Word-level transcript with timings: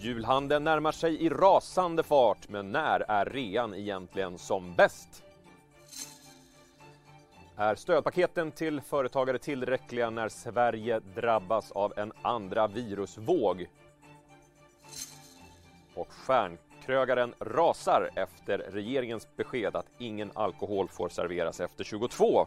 Julhandeln 0.00 0.64
närmar 0.64 0.92
sig 0.92 1.24
i 1.24 1.28
rasande 1.28 2.02
fart, 2.02 2.48
men 2.48 2.72
när 2.72 3.00
är 3.08 3.24
rean 3.24 3.74
egentligen 3.74 4.38
som 4.38 4.74
bäst? 4.74 5.22
Är 7.56 7.74
stödpaketen 7.74 8.52
till 8.52 8.80
företagare 8.80 9.38
tillräckliga 9.38 10.10
när 10.10 10.28
Sverige 10.28 11.00
drabbas 11.00 11.72
av 11.72 11.92
en 11.96 12.12
andra 12.22 12.66
virusvåg? 12.66 13.66
Och 15.94 16.12
stjärnkrögaren 16.12 17.34
rasar 17.38 18.10
efter 18.14 18.58
regeringens 18.58 19.36
besked 19.36 19.76
att 19.76 19.90
ingen 19.98 20.30
alkohol 20.34 20.88
får 20.88 21.08
serveras 21.08 21.60
efter 21.60 21.84
22. 21.84 22.46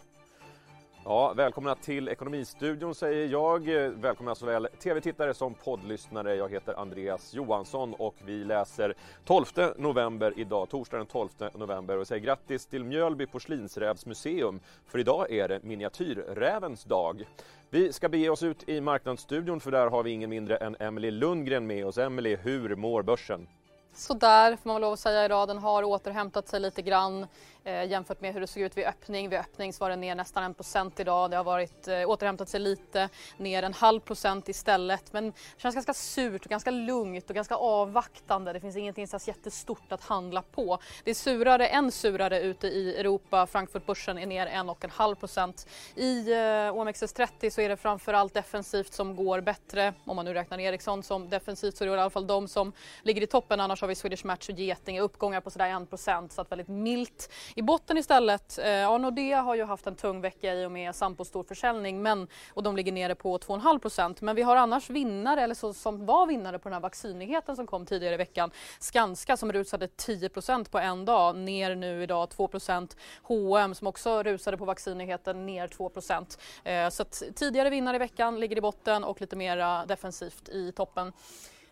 Ja, 1.06 1.34
välkomna 1.34 1.76
till 1.76 2.10
Ekonomistudion 2.10 2.96
säger 2.96 3.28
jag. 3.28 3.70
Välkomna 3.90 4.36
såväl 4.36 4.68
tv-tittare 4.84 5.34
som 5.34 5.54
poddlyssnare. 5.54 6.36
Jag 6.36 6.52
heter 6.52 6.80
Andreas 6.80 7.34
Johansson 7.34 7.94
och 7.94 8.16
vi 8.26 8.44
läser 8.44 8.94
12 9.26 9.46
november 9.78 10.34
idag, 10.36 10.70
torsdag 10.70 10.98
den 10.98 11.06
12 11.06 11.30
november 11.54 11.98
och 11.98 12.08
säger 12.08 12.26
grattis 12.26 12.66
till 12.66 12.84
Mjölby 12.84 13.26
porslinsrävsmuseum 13.26 14.60
för 14.88 15.00
idag 15.00 15.32
är 15.32 15.48
det 15.48 15.64
miniatyrrävens 15.64 16.84
dag. 16.84 17.24
Vi 17.70 17.94
ska 17.94 18.10
bege 18.10 18.30
oss 18.30 18.44
ut 18.44 18.70
i 18.70 18.82
Marknadsstudion 18.82 19.60
för 19.60 19.72
där 19.72 19.88
har 19.88 20.04
vi 20.04 20.12
ingen 20.12 20.30
mindre 20.30 20.58
än 20.58 20.76
Emelie 20.80 21.12
Lundgren 21.12 21.68
med 21.68 21.86
oss. 21.86 21.98
Emelie, 21.98 22.38
hur 22.44 22.76
mår 22.76 23.04
börsen? 23.04 23.48
Sådär 23.94 24.56
får 24.56 24.70
man 24.70 24.82
lov 24.82 24.94
att 24.94 25.00
säga 25.00 25.26
idag. 25.26 25.48
Den 25.48 25.58
har 25.58 25.84
återhämtat 25.84 26.48
sig 26.48 26.60
lite 26.60 26.82
grann 26.82 27.28
eh, 27.64 27.84
jämfört 27.84 28.22
med 28.22 28.34
hur 28.34 28.42
det 28.42 28.48
såg 28.48 28.64
ut 28.64 28.78
vid 28.78 28.86
öppning. 28.86 29.30
Vid 29.30 29.40
öppning 29.40 29.74
så 29.74 29.84
var 29.84 29.90
den 29.90 30.02
ner 30.02 30.16
nästan 30.16 30.44
en 30.44 30.54
procent 30.54 31.00
idag. 31.00 31.32
Det 31.32 31.38
har 31.38 31.44
varit, 31.44 31.88
eh, 31.88 32.10
återhämtat 32.10 32.50
sig 32.50 32.60
lite, 32.60 33.10
ner 33.38 33.64
en 33.64 33.74
halv 33.74 34.00
procent 34.00 34.50
istället. 34.50 35.14
Men 35.14 35.26
det 35.26 35.62
känns 35.62 35.76
ganska 35.76 35.94
surt 35.94 36.46
och 36.46 36.50
ganska 36.50 36.72
lugnt 36.72 37.30
och 37.30 37.36
ganska 37.36 37.56
avvaktande. 37.56 38.54
Det 38.54 38.60
finns 38.60 38.78
ingenting 38.78 39.08
så 39.08 39.20
jättestort 39.26 39.92
att 39.92 40.04
handla 40.04 40.42
på. 40.42 40.80
Det 41.04 41.12
är 41.12 41.16
surare, 41.16 41.68
än 41.68 41.92
surare 41.92 42.42
ute 42.42 42.68
i 42.68 42.96
Europa. 42.96 43.48
Frankfurtbörsen 43.48 44.18
är 44.18 44.26
ner 44.26 44.48
en 44.48 44.70
och 44.70 44.84
en 44.84 44.92
halv 44.92 45.16
procent. 45.16 45.68
I 45.96 46.32
eh, 46.32 46.38
OMXS30 46.38 47.50
så 47.50 47.62
är 47.62 47.70
det 47.70 47.78
framförallt 47.78 48.34
defensivt 48.34 48.94
som 48.94 49.16
går 49.16 49.42
bättre. 49.42 49.94
Om 50.06 50.16
man 50.16 50.26
nu 50.26 50.34
räknar 50.34 50.60
Ericsson 50.60 51.04
som 51.04 51.30
defensivt 51.30 51.78
så 51.78 51.84
är 51.84 51.88
det 51.88 51.96
i 51.96 52.00
alla 52.00 52.10
fall 52.10 52.28
de 52.28 52.48
som 52.48 52.74
ligger 53.04 53.22
i 53.22 53.28
toppen. 53.28 53.60
Annars 53.60 53.81
har 53.82 53.88
vi 53.88 53.96
Swedish 53.96 54.26
Match 54.26 54.50
och 54.50 54.56
Getinge 54.56 55.02
uppgångar 55.02 55.42
på 55.42 55.50
sådär 55.50 55.82
1 55.82 55.90
procent 55.90 56.32
så 56.32 56.42
att 56.42 56.52
väldigt 56.52 56.68
milt. 56.68 57.32
I 57.56 57.62
botten 57.62 57.98
istället, 57.98 58.58
eh, 58.58 58.70
ja 58.70 58.98
Nordea 58.98 59.42
har 59.42 59.56
ju 59.56 59.64
haft 59.64 59.88
en 59.88 59.96
tung 59.96 60.22
vecka 60.22 60.54
i 60.54 60.66
och 60.66 60.72
med 60.72 60.96
Sampos 60.96 61.28
storförsäljning 61.28 62.02
men, 62.02 62.28
och 62.54 62.64
de 62.64 62.76
ligger 62.76 62.92
nere 62.92 63.16
på 63.16 63.38
2,5 63.38 63.80
%. 63.80 64.22
Men 64.22 64.36
vi 64.36 64.42
har 64.42 64.56
annars 64.56 64.90
vinnare, 64.90 65.42
eller 65.42 65.56
så, 65.56 65.74
som 65.74 66.06
var 66.06 66.28
vinnare 66.28 66.60
på 66.60 66.70
den 66.70 66.74
här 66.74 66.82
vaccinnyheten 66.82 67.56
som 67.56 67.68
kom 67.68 67.86
tidigare 67.86 68.14
i 68.14 68.18
veckan. 68.18 68.52
Skanska 68.80 69.38
som 69.38 69.52
rusade 69.52 69.88
10 69.88 70.30
% 70.30 70.72
på 70.72 70.80
en 70.80 71.06
dag, 71.06 71.38
ner 71.38 71.76
nu 71.76 72.04
idag 72.04 72.30
2 72.30 72.48
%. 72.48 72.98
H&M 73.24 73.76
som 73.76 73.88
också 73.88 74.24
rusade 74.24 74.58
på 74.58 74.66
vaccinnyheten, 74.66 75.46
ner 75.46 75.68
2 75.68 75.90
%. 75.90 76.38
Eh, 76.64 76.90
så 76.90 77.02
att 77.02 77.24
tidigare 77.36 77.70
vinnare 77.70 77.96
i 77.96 78.00
veckan 78.00 78.40
ligger 78.40 78.58
i 78.58 78.62
botten 78.62 79.04
och 79.04 79.22
lite 79.22 79.36
mer 79.36 79.86
defensivt 79.86 80.50
i 80.50 80.72
toppen. 80.72 81.14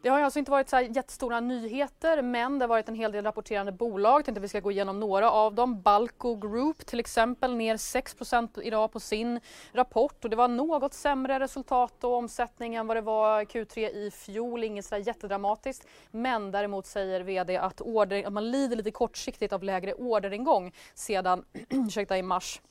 Det 0.01 0.09
har 0.09 0.21
alltså 0.21 0.39
inte 0.39 0.51
varit 0.51 0.69
så 0.69 0.75
här 0.75 0.83
jättestora 0.83 1.39
nyheter 1.39 2.21
men 2.21 2.59
det 2.59 2.63
har 2.63 2.69
varit 2.69 2.89
en 2.89 2.95
hel 2.95 3.11
del 3.11 3.23
rapporterande 3.23 3.71
bolag. 3.71 4.19
Jag 4.19 4.25
tänkte 4.25 4.39
att 4.39 4.43
vi 4.43 4.47
ska 4.47 4.59
gå 4.59 4.71
igenom 4.71 4.99
några 4.99 5.31
av 5.31 5.55
dem. 5.55 5.81
Balco 5.81 6.35
Group 6.35 6.85
till 6.85 6.99
exempel 6.99 7.55
ner 7.55 7.77
6% 7.77 8.61
idag 8.61 8.91
på 8.91 8.99
sin 8.99 9.39
rapport 9.71 10.23
och 10.23 10.29
det 10.29 10.35
var 10.35 10.47
något 10.47 10.93
sämre 10.93 11.39
resultat 11.39 12.03
och 12.03 12.13
omsättning 12.13 12.75
än 12.75 12.87
vad 12.87 12.97
det 12.97 13.01
var 13.01 13.43
Q3 13.43 13.89
i 13.89 14.11
fjol. 14.11 14.63
Inget 14.63 14.85
så 14.85 14.97
jättedramatiskt. 14.97 15.87
Men 16.11 16.51
däremot 16.51 16.85
säger 16.85 17.21
VD 17.21 17.57
att, 17.57 17.81
order, 17.81 18.27
att 18.27 18.33
man 18.33 18.51
lider 18.51 18.75
lite 18.75 18.91
kortsiktigt 18.91 19.53
av 19.53 19.63
lägre 19.63 19.93
orderingång 19.93 20.71
sedan 20.93 21.45
ursäkta, 21.69 22.17
i 22.17 22.23
mars 22.23 22.61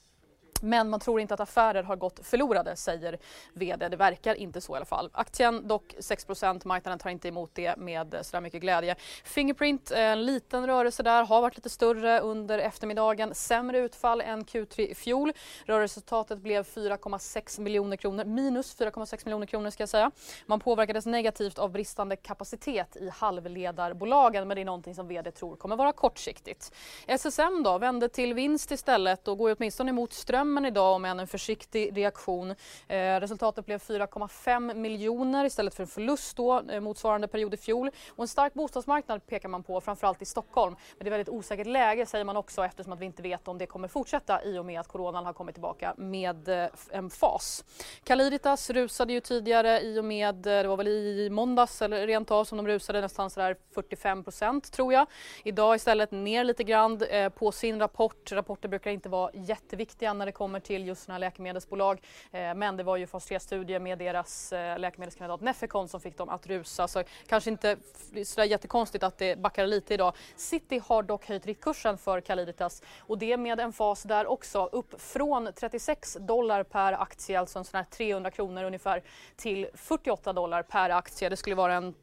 men 0.62 0.90
man 0.90 1.00
tror 1.00 1.20
inte 1.20 1.34
att 1.34 1.40
affärer 1.40 1.82
har 1.82 1.96
gått 1.96 2.26
förlorade, 2.26 2.76
säger 2.76 3.18
VD. 3.52 3.88
Det 3.88 3.96
verkar 3.96 4.34
inte 4.34 4.60
så 4.60 4.74
i 4.74 4.76
alla 4.76 4.84
fall. 4.84 5.10
Aktien 5.12 5.68
dock 5.68 5.94
6% 5.98 6.66
marknaden 6.66 6.98
tar 6.98 7.10
inte 7.10 7.28
emot 7.28 7.50
det 7.54 7.76
med 7.76 8.18
så 8.22 8.40
mycket 8.40 8.60
glädje. 8.60 8.94
Fingerprint, 9.24 9.90
en 9.90 10.26
liten 10.26 10.66
rörelse 10.66 11.02
där, 11.02 11.24
har 11.24 11.42
varit 11.42 11.56
lite 11.56 11.70
större 11.70 12.20
under 12.20 12.58
eftermiddagen. 12.58 13.34
Sämre 13.34 13.78
utfall 13.78 14.20
än 14.20 14.44
Q3 14.44 14.80
i 14.80 14.94
fjol. 14.94 15.32
Rörelseresultatet 15.66 16.38
blev 16.38 16.64
4,6 16.64 17.60
miljoner 17.60 17.96
kronor, 17.96 18.24
minus 18.24 18.76
4,6 18.78 19.24
miljoner 19.24 19.46
kronor 19.46 19.70
ska 19.70 19.82
jag 19.82 19.88
säga. 19.88 20.10
Man 20.46 20.60
påverkades 20.60 21.06
negativt 21.06 21.58
av 21.58 21.70
bristande 21.70 22.16
kapacitet 22.16 22.96
i 22.96 23.08
halvledarbolagen 23.08 24.48
men 24.48 24.54
det 24.54 24.60
är 24.60 24.64
någonting 24.64 24.94
som 24.94 25.08
VD 25.08 25.30
tror 25.30 25.56
kommer 25.56 25.76
vara 25.76 25.92
kortsiktigt. 25.92 26.72
SSM 27.06 27.62
då 27.64 27.78
vände 27.78 28.08
till 28.08 28.34
vinst 28.34 28.70
istället 28.70 29.28
och 29.28 29.38
går 29.38 29.56
åtminstone 29.58 29.90
emot 29.90 30.12
ström 30.12 30.47
stämmen 30.48 30.64
idag 30.64 30.94
om 30.94 31.04
än 31.04 31.20
en 31.20 31.26
försiktig 31.26 31.96
reaktion. 31.96 32.50
Eh, 32.88 33.20
resultatet 33.20 33.66
blev 33.66 33.78
4,5 33.78 34.74
miljoner 34.74 35.44
istället 35.44 35.74
för 35.74 35.82
en 35.82 35.86
förlust 35.86 36.36
då, 36.36 36.62
eh, 36.70 36.80
motsvarande 36.80 37.28
period 37.28 37.54
i 37.54 37.56
fjol. 37.56 37.90
Och 38.08 38.24
en 38.24 38.28
stark 38.28 38.54
bostadsmarknad 38.54 39.26
pekar 39.26 39.48
man 39.48 39.62
på, 39.62 39.80
framförallt 39.80 40.22
i 40.22 40.24
Stockholm. 40.24 40.76
Men 40.98 41.04
det 41.04 41.08
är 41.08 41.10
väldigt 41.10 41.28
osäkert 41.28 41.66
läge 41.66 42.06
säger 42.06 42.24
man 42.24 42.36
också 42.36 42.64
eftersom 42.64 42.92
att 42.92 43.00
vi 43.00 43.04
inte 43.04 43.22
vet 43.22 43.48
om 43.48 43.58
det 43.58 43.66
kommer 43.66 43.88
fortsätta 43.88 44.44
i 44.44 44.58
och 44.58 44.64
med 44.64 44.80
att 44.80 44.88
coronan 44.88 45.24
har 45.26 45.32
kommit 45.32 45.54
tillbaka 45.54 45.94
med 45.96 46.48
eh, 46.48 46.68
en 46.90 47.10
fas. 47.10 47.64
Caliditas 48.04 48.70
rusade 48.70 49.12
ju 49.12 49.20
tidigare 49.20 49.80
i 49.80 49.98
och 50.00 50.04
med, 50.04 50.46
eh, 50.46 50.62
det 50.62 50.68
var 50.68 50.76
väl 50.76 50.88
i 50.88 51.28
måndags 51.30 51.82
eller 51.82 52.06
rent 52.06 52.30
av 52.30 52.44
som 52.44 52.58
de 52.58 52.66
rusade 52.66 53.00
nästan 53.00 53.30
sådär 53.30 53.56
45 53.74 54.24
procent 54.24 54.72
tror 54.72 54.92
jag. 54.92 55.06
Idag 55.44 55.76
istället 55.76 56.10
ner 56.10 56.44
lite 56.44 56.64
grann 56.64 57.02
eh, 57.02 57.28
på 57.28 57.52
sin 57.52 57.80
rapport. 57.80 58.32
Rapporter 58.32 58.68
brukar 58.68 58.90
inte 58.90 59.08
vara 59.08 59.30
jätteviktiga 59.34 60.12
när 60.12 60.26
det 60.26 60.32
kommer 60.38 60.60
till 60.60 60.86
just 60.86 61.02
sådana 61.02 61.14
här 61.14 61.20
läkemedelsbolag. 61.20 62.00
Eh, 62.32 62.54
men 62.54 62.76
det 62.76 62.82
var 62.82 62.96
ju 62.96 63.06
fas 63.06 63.30
3-studie 63.30 63.78
med 63.78 63.98
deras 63.98 64.52
eh, 64.52 64.78
läkemedelskandidat 64.78 65.40
Nefecon 65.40 65.88
som 65.88 66.00
fick 66.00 66.18
dem 66.18 66.28
att 66.28 66.46
rusa. 66.46 66.88
Så 66.88 67.02
kanske 67.26 67.50
inte 67.50 67.76
så 68.24 68.44
jättekonstigt 68.44 69.04
att 69.04 69.18
det 69.18 69.38
backar 69.38 69.66
lite 69.66 69.94
idag. 69.94 70.12
City 70.36 70.82
har 70.86 71.02
dock 71.02 71.28
höjt 71.28 71.46
riktkursen 71.46 71.98
för 71.98 72.20
Caliditas 72.20 72.82
och 72.98 73.18
det 73.18 73.36
med 73.36 73.60
en 73.60 73.72
fas 73.72 74.02
där 74.02 74.26
också 74.26 74.68
upp 74.72 75.00
från 75.00 75.48
36 75.54 76.16
dollar 76.20 76.62
per 76.62 76.92
aktie, 76.92 77.40
alltså 77.40 77.58
en 77.58 77.64
sån 77.64 77.78
här 77.78 77.84
300 77.84 78.30
kronor 78.30 78.64
ungefär, 78.64 79.02
till 79.36 79.68
48 79.74 80.32
dollar 80.32 80.62
per 80.62 80.90
aktie. 80.90 81.28
Det 81.28 81.36
skulle 81.36 81.56
vara 81.56 81.74
en 81.74 81.94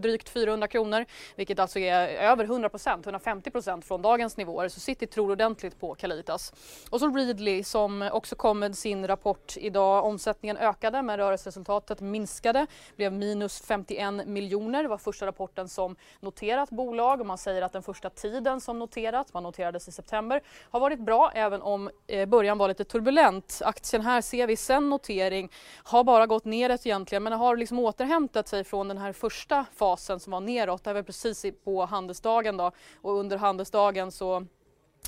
drygt 0.00 0.28
400 0.28 0.68
kronor, 0.68 1.04
vilket 1.36 1.58
alltså 1.58 1.78
är 1.78 2.08
över 2.08 2.46
100% 2.46 3.04
150% 3.04 3.80
från 3.80 4.02
dagens 4.02 4.36
nivåer. 4.36 4.68
Så 4.68 4.80
City 4.80 5.06
tror 5.06 5.30
ordentligt 5.30 5.80
på 5.80 5.94
Calitas. 5.94 6.52
Och 6.90 7.00
så 7.00 7.08
Readly 7.08 7.64
som 7.64 8.10
också 8.12 8.36
kom 8.36 8.58
med 8.58 8.76
sin 8.76 9.06
rapport 9.06 9.56
idag. 9.56 10.04
Omsättningen 10.04 10.56
ökade 10.56 11.02
men 11.02 11.16
rörelseresultatet 11.16 12.00
minskade, 12.00 12.66
blev 12.96 13.12
minus 13.12 13.60
51 13.60 14.26
miljoner. 14.26 14.82
Det 14.82 14.88
var 14.88 14.98
första 14.98 15.26
rapporten 15.26 15.68
som 15.68 15.96
noterat 16.20 16.70
bolag 16.70 17.20
och 17.20 17.26
man 17.26 17.38
säger 17.38 17.62
att 17.62 17.72
den 17.72 17.82
första 17.82 18.10
tiden 18.10 18.60
som 18.60 18.78
noterat, 18.78 19.34
man 19.34 19.42
noterades 19.42 19.88
i 19.88 19.92
september, 19.92 20.40
har 20.70 20.80
varit 20.80 21.00
bra 21.00 21.32
även 21.34 21.62
om 21.62 21.90
eh, 22.06 22.26
början 22.26 22.58
var 22.58 22.68
lite 22.68 22.84
turbulent. 22.84 23.60
Aktien 23.64 24.02
här 24.02 24.20
ser 24.20 24.46
vi 24.46 24.56
sen 24.56 24.90
notering 24.90 25.50
har 25.84 26.04
bara 26.04 26.26
gått 26.26 26.44
neråt 26.44 26.86
egentligen 26.86 27.22
men 27.22 27.32
har 27.32 27.56
liksom 27.56 27.78
återhämtat 27.78 28.48
sig 28.48 28.64
från 28.64 28.88
den 28.88 28.98
här 28.98 29.12
första 29.24 29.66
fasen 29.74 30.20
som 30.20 30.30
var 30.30 30.40
neråt. 30.40 30.84
Det 30.84 30.92
var 30.92 31.02
precis 31.02 31.46
på 31.64 31.84
handelsdagen 31.84 32.56
då 32.56 32.70
och 33.02 33.18
under 33.18 33.36
handelsdagen 33.36 34.12
så 34.12 34.46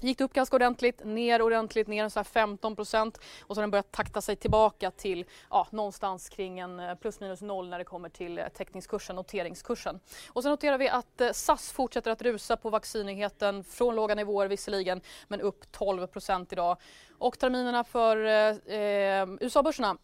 gick 0.00 0.18
det 0.18 0.24
upp 0.24 0.32
ganska 0.32 0.56
ordentligt, 0.56 1.04
ner 1.04 1.42
ordentligt, 1.42 1.88
ner 1.88 2.08
så 2.08 2.24
15 2.24 2.76
procent 2.76 3.20
och 3.40 3.54
så 3.54 3.60
har 3.60 3.62
den 3.62 3.70
börjat 3.70 3.92
takta 3.92 4.20
sig 4.20 4.36
tillbaka 4.36 4.90
till 4.90 5.24
ja, 5.50 5.66
någonstans 5.70 6.28
kring 6.28 6.58
en 6.58 6.80
eh, 6.80 6.94
plus 6.94 7.20
minus 7.20 7.40
noll 7.40 7.68
när 7.68 7.78
det 7.78 7.84
kommer 7.84 8.08
till 8.08 8.38
eh, 8.38 8.48
teckningskursen, 8.48 9.16
noteringskursen. 9.16 10.00
Och 10.28 10.42
så 10.42 10.48
noterar 10.48 10.78
vi 10.78 10.88
att 10.88 11.20
eh, 11.20 11.32
SAS 11.32 11.72
fortsätter 11.72 12.10
att 12.10 12.22
rusa 12.22 12.56
på 12.56 12.70
vaccinnyheten 12.70 13.64
från 13.64 13.96
låga 13.96 14.14
nivåer 14.14 14.48
visserligen, 14.48 15.00
men 15.28 15.40
upp 15.40 15.72
12 15.72 16.06
procent 16.06 16.52
idag. 16.52 16.76
Och 17.18 17.38
terminerna 17.38 17.84
för 17.84 18.16
eh, 18.26 19.26
USA-börserna 19.40 19.96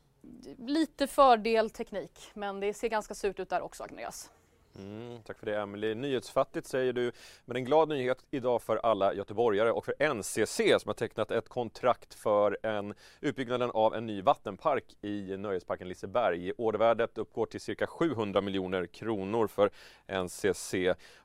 lite 0.59 1.06
fördel 1.06 1.71
teknik, 1.71 2.31
men 2.35 2.61
det 2.61 2.75
ser 2.75 2.89
ganska 2.89 3.15
surt 3.15 3.41
ut 3.41 3.49
där 3.49 3.61
också, 3.61 3.85
Agnes. 3.85 4.31
Mm, 4.79 5.23
tack 5.23 5.39
för 5.39 5.47
det 5.47 5.61
Emelie. 5.61 5.95
Nyhetsfattigt 5.95 6.67
säger 6.67 6.93
du, 6.93 7.13
men 7.45 7.57
en 7.57 7.65
glad 7.65 7.89
nyhet 7.89 8.25
idag 8.31 8.63
för 8.63 8.77
alla 8.77 9.15
göteborgare 9.15 9.71
och 9.73 9.85
för 9.85 10.15
NCC 10.15 10.57
som 10.57 10.89
har 10.89 10.95
tecknat 10.95 11.31
ett 11.31 11.49
kontrakt 11.49 12.15
för 12.15 12.59
en 12.63 12.95
utbyggnaden 13.21 13.71
av 13.71 13.95
en 13.95 14.07
ny 14.07 14.23
vattenpark 14.23 14.97
i 15.03 15.37
nöjesparken 15.37 15.89
Liseberg. 15.89 16.53
Ordervärdet 16.59 17.19
uppgår 17.19 17.47
till 17.47 17.61
cirka 17.61 17.87
700 17.87 18.41
miljoner 18.41 18.87
kronor 18.87 19.47
för 19.47 19.71
NCC 20.07 20.75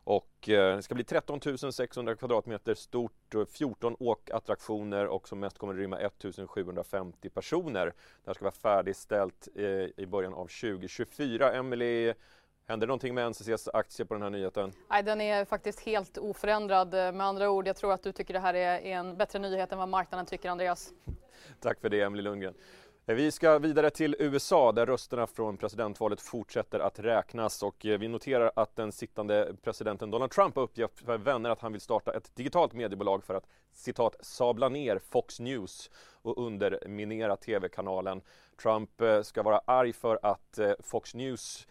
och 0.04 0.50
eh, 0.50 0.76
det 0.76 0.84
ska 0.84 0.96
bli 0.96 1.04
13 1.04 1.40
600 1.72 2.16
kvadratmeter 2.16 2.74
stort, 2.74 3.36
eh, 3.36 3.46
14 3.46 3.96
åkattraktioner 4.00 5.08
och 5.08 5.28
som 5.28 5.40
mest 5.40 5.58
kommer 5.58 5.74
det 5.74 5.80
rymma 5.80 6.00
1750 6.00 7.30
personer. 7.30 7.86
Det 7.86 7.94
här 8.26 8.34
ska 8.34 8.44
vara 8.44 8.52
färdigställt 8.52 9.48
eh, 9.56 9.64
i 9.98 10.06
början 10.08 10.34
av 10.34 10.48
2024. 10.48 11.54
Emelie 11.54 12.16
Händer 12.70 12.88
någonting 12.88 13.14
med 13.16 13.28
NCCs 13.32 13.70
aktie 13.74 14.06
på 14.06 14.14
den 14.14 14.24
här 14.24 14.30
nyheten? 14.30 14.74
Nej, 14.90 15.04
den 15.04 15.22
är 15.22 15.46
faktiskt 15.46 15.80
helt 15.80 16.18
oförändrad. 16.18 16.92
Med 16.92 17.22
andra 17.22 17.50
ord, 17.50 17.68
jag 17.68 17.76
tror 17.76 17.94
att 17.94 18.04
du 18.04 18.12
tycker 18.12 18.34
det 18.34 18.40
här 18.40 18.54
är 18.54 18.80
en 18.80 19.18
bättre 19.18 19.40
nyhet 19.40 19.72
än 19.72 19.78
vad 19.78 19.90
marknaden 19.90 20.26
tycker, 20.26 20.50
Andreas. 20.50 20.90
Tack 21.60 21.80
för 21.82 21.90
det, 21.90 22.02
Emily 22.02 22.24
Lundgren. 22.24 22.54
Vi 23.06 23.32
ska 23.32 23.60
vidare 23.60 23.90
till 23.90 24.16
USA 24.20 24.72
där 24.72 24.86
rösterna 24.86 25.28
från 25.28 25.58
presidentvalet 25.58 26.22
fortsätter 26.22 26.80
att 26.80 27.00
räknas 27.00 27.64
och 27.64 27.76
vi 27.82 28.08
noterar 28.08 28.52
att 28.56 28.76
den 28.76 28.92
sittande 28.92 29.56
presidenten 29.64 30.12
Donald 30.12 30.32
Trump 30.32 30.56
har 30.56 30.64
uppgett 30.64 31.00
för 31.00 31.18
vänner 31.18 31.50
att 31.50 31.60
han 31.62 31.72
vill 31.72 31.82
starta 31.82 32.14
ett 32.14 32.36
digitalt 32.36 32.74
mediebolag 32.74 33.24
för 33.24 33.36
att 33.36 33.48
citat 33.74 34.16
sabla 34.20 34.70
ner 34.70 35.00
Fox 35.00 35.40
News 35.40 35.90
och 36.22 36.46
underminera 36.46 37.36
tv-kanalen. 37.36 38.22
Trump 38.62 39.02
eh, 39.02 39.22
ska 39.22 39.44
vara 39.44 39.62
arg 39.66 39.94
för 39.94 40.20
att 40.22 40.58
eh, 40.58 40.72
Fox 40.80 41.16
News 41.16 41.68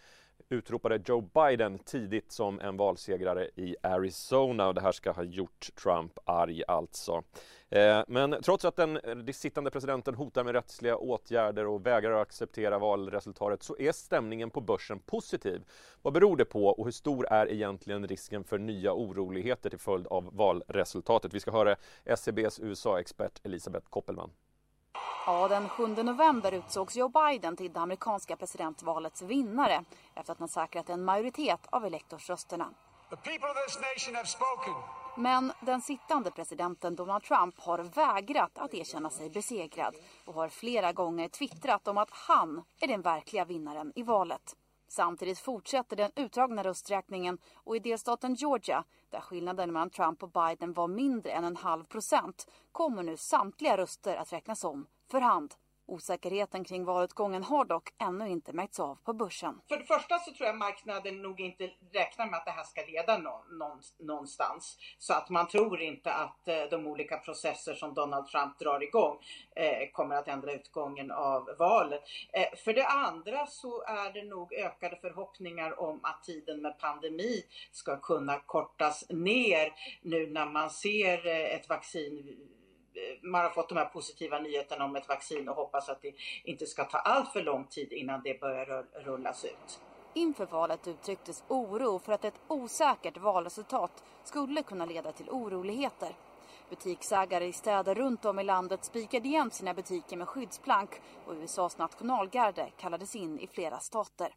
utropade 0.49 1.01
Joe 1.05 1.21
Biden 1.21 1.79
tidigt 1.79 2.31
som 2.31 2.59
en 2.59 2.77
valsegrare 2.77 3.49
i 3.55 3.75
Arizona 3.83 4.67
och 4.67 4.73
det 4.73 4.81
här 4.81 4.91
ska 4.91 5.11
ha 5.11 5.23
gjort 5.23 5.69
Trump 5.83 6.19
arg 6.25 6.63
alltså. 6.67 7.23
Eh, 7.69 8.03
men 8.07 8.35
trots 8.43 8.65
att 8.65 8.75
den, 8.75 8.93
den 9.03 9.33
sittande 9.33 9.71
presidenten 9.71 10.15
hotar 10.15 10.43
med 10.43 10.53
rättsliga 10.53 10.97
åtgärder 10.97 11.67
och 11.67 11.85
vägrar 11.85 12.11
att 12.11 12.21
acceptera 12.21 12.79
valresultatet 12.79 13.63
så 13.63 13.77
är 13.79 13.91
stämningen 13.91 14.49
på 14.49 14.61
börsen 14.61 14.99
positiv. 14.99 15.61
Vad 16.01 16.13
beror 16.13 16.37
det 16.37 16.45
på 16.45 16.67
och 16.67 16.85
hur 16.85 16.91
stor 16.91 17.27
är 17.27 17.51
egentligen 17.51 18.07
risken 18.07 18.43
för 18.43 18.57
nya 18.57 18.93
oroligheter 18.93 19.69
till 19.69 19.79
följd 19.79 20.07
av 20.07 20.29
valresultatet? 20.35 21.33
Vi 21.33 21.39
ska 21.39 21.51
höra 21.51 21.75
SCBs 22.05 22.59
USA-expert 22.59 23.39
Elisabeth 23.43 23.87
Koppelman. 23.89 24.31
Ja, 25.29 25.47
den 25.47 25.69
7 25.69 25.87
november 25.87 26.51
utsågs 26.51 26.95
Joe 26.95 27.09
Biden 27.09 27.55
till 27.55 27.73
det 27.73 27.79
amerikanska 27.79 28.35
presidentvalets 28.35 29.21
vinnare 29.21 29.85
efter 30.15 30.33
att 30.33 30.39
han 30.39 30.47
säkrat 30.47 30.89
en 30.89 31.05
majoritet 31.05 31.59
av 31.69 31.85
elektorsrösterna. 31.85 32.69
Men 35.17 35.51
den 35.61 35.81
sittande 35.81 36.31
presidenten 36.31 36.95
Donald 36.95 37.23
Trump 37.23 37.59
har 37.59 37.79
vägrat 37.79 38.57
att 38.57 38.73
erkänna 38.73 39.09
sig 39.09 39.29
besegrad 39.29 39.95
och 40.25 40.33
har 40.33 40.49
flera 40.49 40.91
gånger 40.93 41.27
twittrat 41.27 41.87
om 41.87 41.97
att 41.97 42.09
han 42.11 42.63
är 42.79 42.87
den 42.87 43.01
verkliga 43.01 43.45
vinnaren 43.45 43.91
i 43.95 44.03
valet. 44.03 44.55
Samtidigt 44.87 45.39
fortsätter 45.39 45.95
den 45.95 46.11
utdragna 46.15 46.63
rösträkningen 46.63 47.37
och 47.53 47.75
i 47.75 47.79
delstaten 47.79 48.35
Georgia, 48.35 48.83
där 49.09 49.21
skillnaden 49.21 49.73
mellan 49.73 49.89
Trump 49.89 50.23
och 50.23 50.31
Biden 50.31 50.73
var 50.73 50.87
mindre 50.87 51.31
än 51.31 51.43
en 51.43 51.57
halv 51.57 51.83
procent, 51.83 52.47
kommer 52.71 53.03
nu 53.03 53.17
samtliga 53.17 53.77
röster 53.77 54.15
att 54.15 54.33
räknas 54.33 54.63
om 54.63 54.87
för 55.11 55.21
hand. 55.21 55.53
Osäkerheten 55.89 56.63
kring 56.63 56.85
valutgången 56.85 57.43
har 57.43 57.65
dock 57.65 57.89
ännu 57.97 58.29
inte 58.29 58.53
märkts 58.53 58.79
av 58.79 58.95
på 58.95 59.13
börsen. 59.13 59.61
För 59.67 59.77
det 59.77 59.83
första 59.83 60.19
så 60.19 60.33
tror 60.33 60.47
jag 60.47 60.57
marknaden 60.57 61.21
nog 61.21 61.39
inte 61.39 61.69
räknar 61.93 62.25
med 62.25 62.37
att 62.37 62.45
det 62.45 62.51
här 62.51 62.63
ska 62.63 62.81
leda 62.81 63.41
någonstans. 63.99 64.77
Så 64.97 65.13
att 65.13 65.29
man 65.29 65.47
tror 65.47 65.81
inte 65.81 66.13
att 66.13 66.47
eh, 66.47 66.63
de 66.71 66.87
olika 66.87 67.17
processer 67.17 67.73
som 67.73 67.93
Donald 67.93 68.27
Trump 68.27 68.59
drar 68.59 68.83
igång 68.83 69.17
eh, 69.55 69.91
kommer 69.91 70.15
att 70.15 70.27
ändra 70.27 70.53
utgången 70.53 71.11
av 71.11 71.49
valet. 71.59 72.01
Eh, 72.33 72.57
för 72.57 72.73
det 72.73 72.85
andra 72.85 73.45
så 73.47 73.83
är 73.83 74.13
det 74.13 74.23
nog 74.23 74.53
ökade 74.53 74.95
förhoppningar 75.01 75.79
om 75.79 75.99
att 76.03 76.23
tiden 76.23 76.61
med 76.61 76.79
pandemi 76.79 77.43
ska 77.71 77.97
kunna 77.99 78.39
kortas 78.39 79.05
ner 79.09 79.73
nu 80.01 80.27
när 80.27 80.45
man 80.45 80.69
ser 80.69 81.27
ett 81.27 81.69
vaccin 81.69 82.37
man 83.21 83.41
har 83.41 83.49
fått 83.49 83.69
de 83.69 83.77
här 83.77 83.85
positiva 83.85 84.39
nyheterna 84.39 84.85
om 84.85 84.95
ett 84.95 85.07
vaccin 85.07 85.49
och 85.49 85.55
hoppas 85.55 85.89
att 85.89 86.01
det 86.01 86.13
inte 86.43 86.65
ska 86.65 86.83
ta 86.83 86.97
allt 86.97 87.33
för 87.33 87.43
lång 87.43 87.65
tid 87.65 87.93
innan 87.93 88.21
det 88.23 88.39
börjar 88.39 88.85
rullas 89.03 89.45
ut. 89.45 89.81
Inför 90.13 90.45
valet 90.45 90.87
uttrycktes 90.87 91.43
oro 91.47 91.99
för 91.99 92.13
att 92.13 92.25
ett 92.25 92.39
osäkert 92.47 93.17
valresultat 93.17 94.03
skulle 94.23 94.63
kunna 94.63 94.85
leda 94.85 95.11
till 95.11 95.29
oroligheter. 95.29 96.15
Butiksägare 96.69 97.45
i 97.45 97.53
städer 97.53 97.95
runt 97.95 98.25
om 98.25 98.39
i 98.39 98.43
landet 98.43 98.85
spikade 98.85 99.27
igen 99.27 99.51
sina 99.51 99.73
butiker 99.73 100.17
med 100.17 100.27
skyddsplank 100.27 100.89
och 101.25 101.33
USAs 101.33 101.77
nationalgarde 101.77 102.71
kallades 102.77 103.15
in 103.15 103.39
i 103.39 103.47
flera 103.47 103.79
stater. 103.79 104.33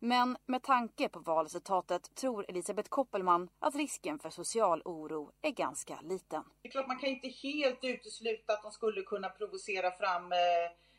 Men 0.00 0.36
med 0.46 0.62
tanke 0.62 1.08
på 1.08 1.18
valresultatet 1.18 2.14
tror 2.14 2.44
Elisabeth 2.48 2.88
Koppelman 2.88 3.48
att 3.58 3.74
risken 3.74 4.18
för 4.18 4.30
social 4.30 4.82
oro 4.84 5.32
är 5.42 5.50
ganska 5.50 5.98
liten. 6.02 6.44
Det 6.62 6.68
är 6.68 6.72
klart 6.72 6.86
man 6.86 6.98
kan 6.98 7.08
inte 7.08 7.28
helt 7.28 7.84
utesluta 7.84 8.52
att 8.52 8.62
de 8.62 8.72
skulle 8.72 9.02
kunna 9.02 9.28
provocera 9.28 9.90
fram 9.90 10.32
eh, 10.32 10.38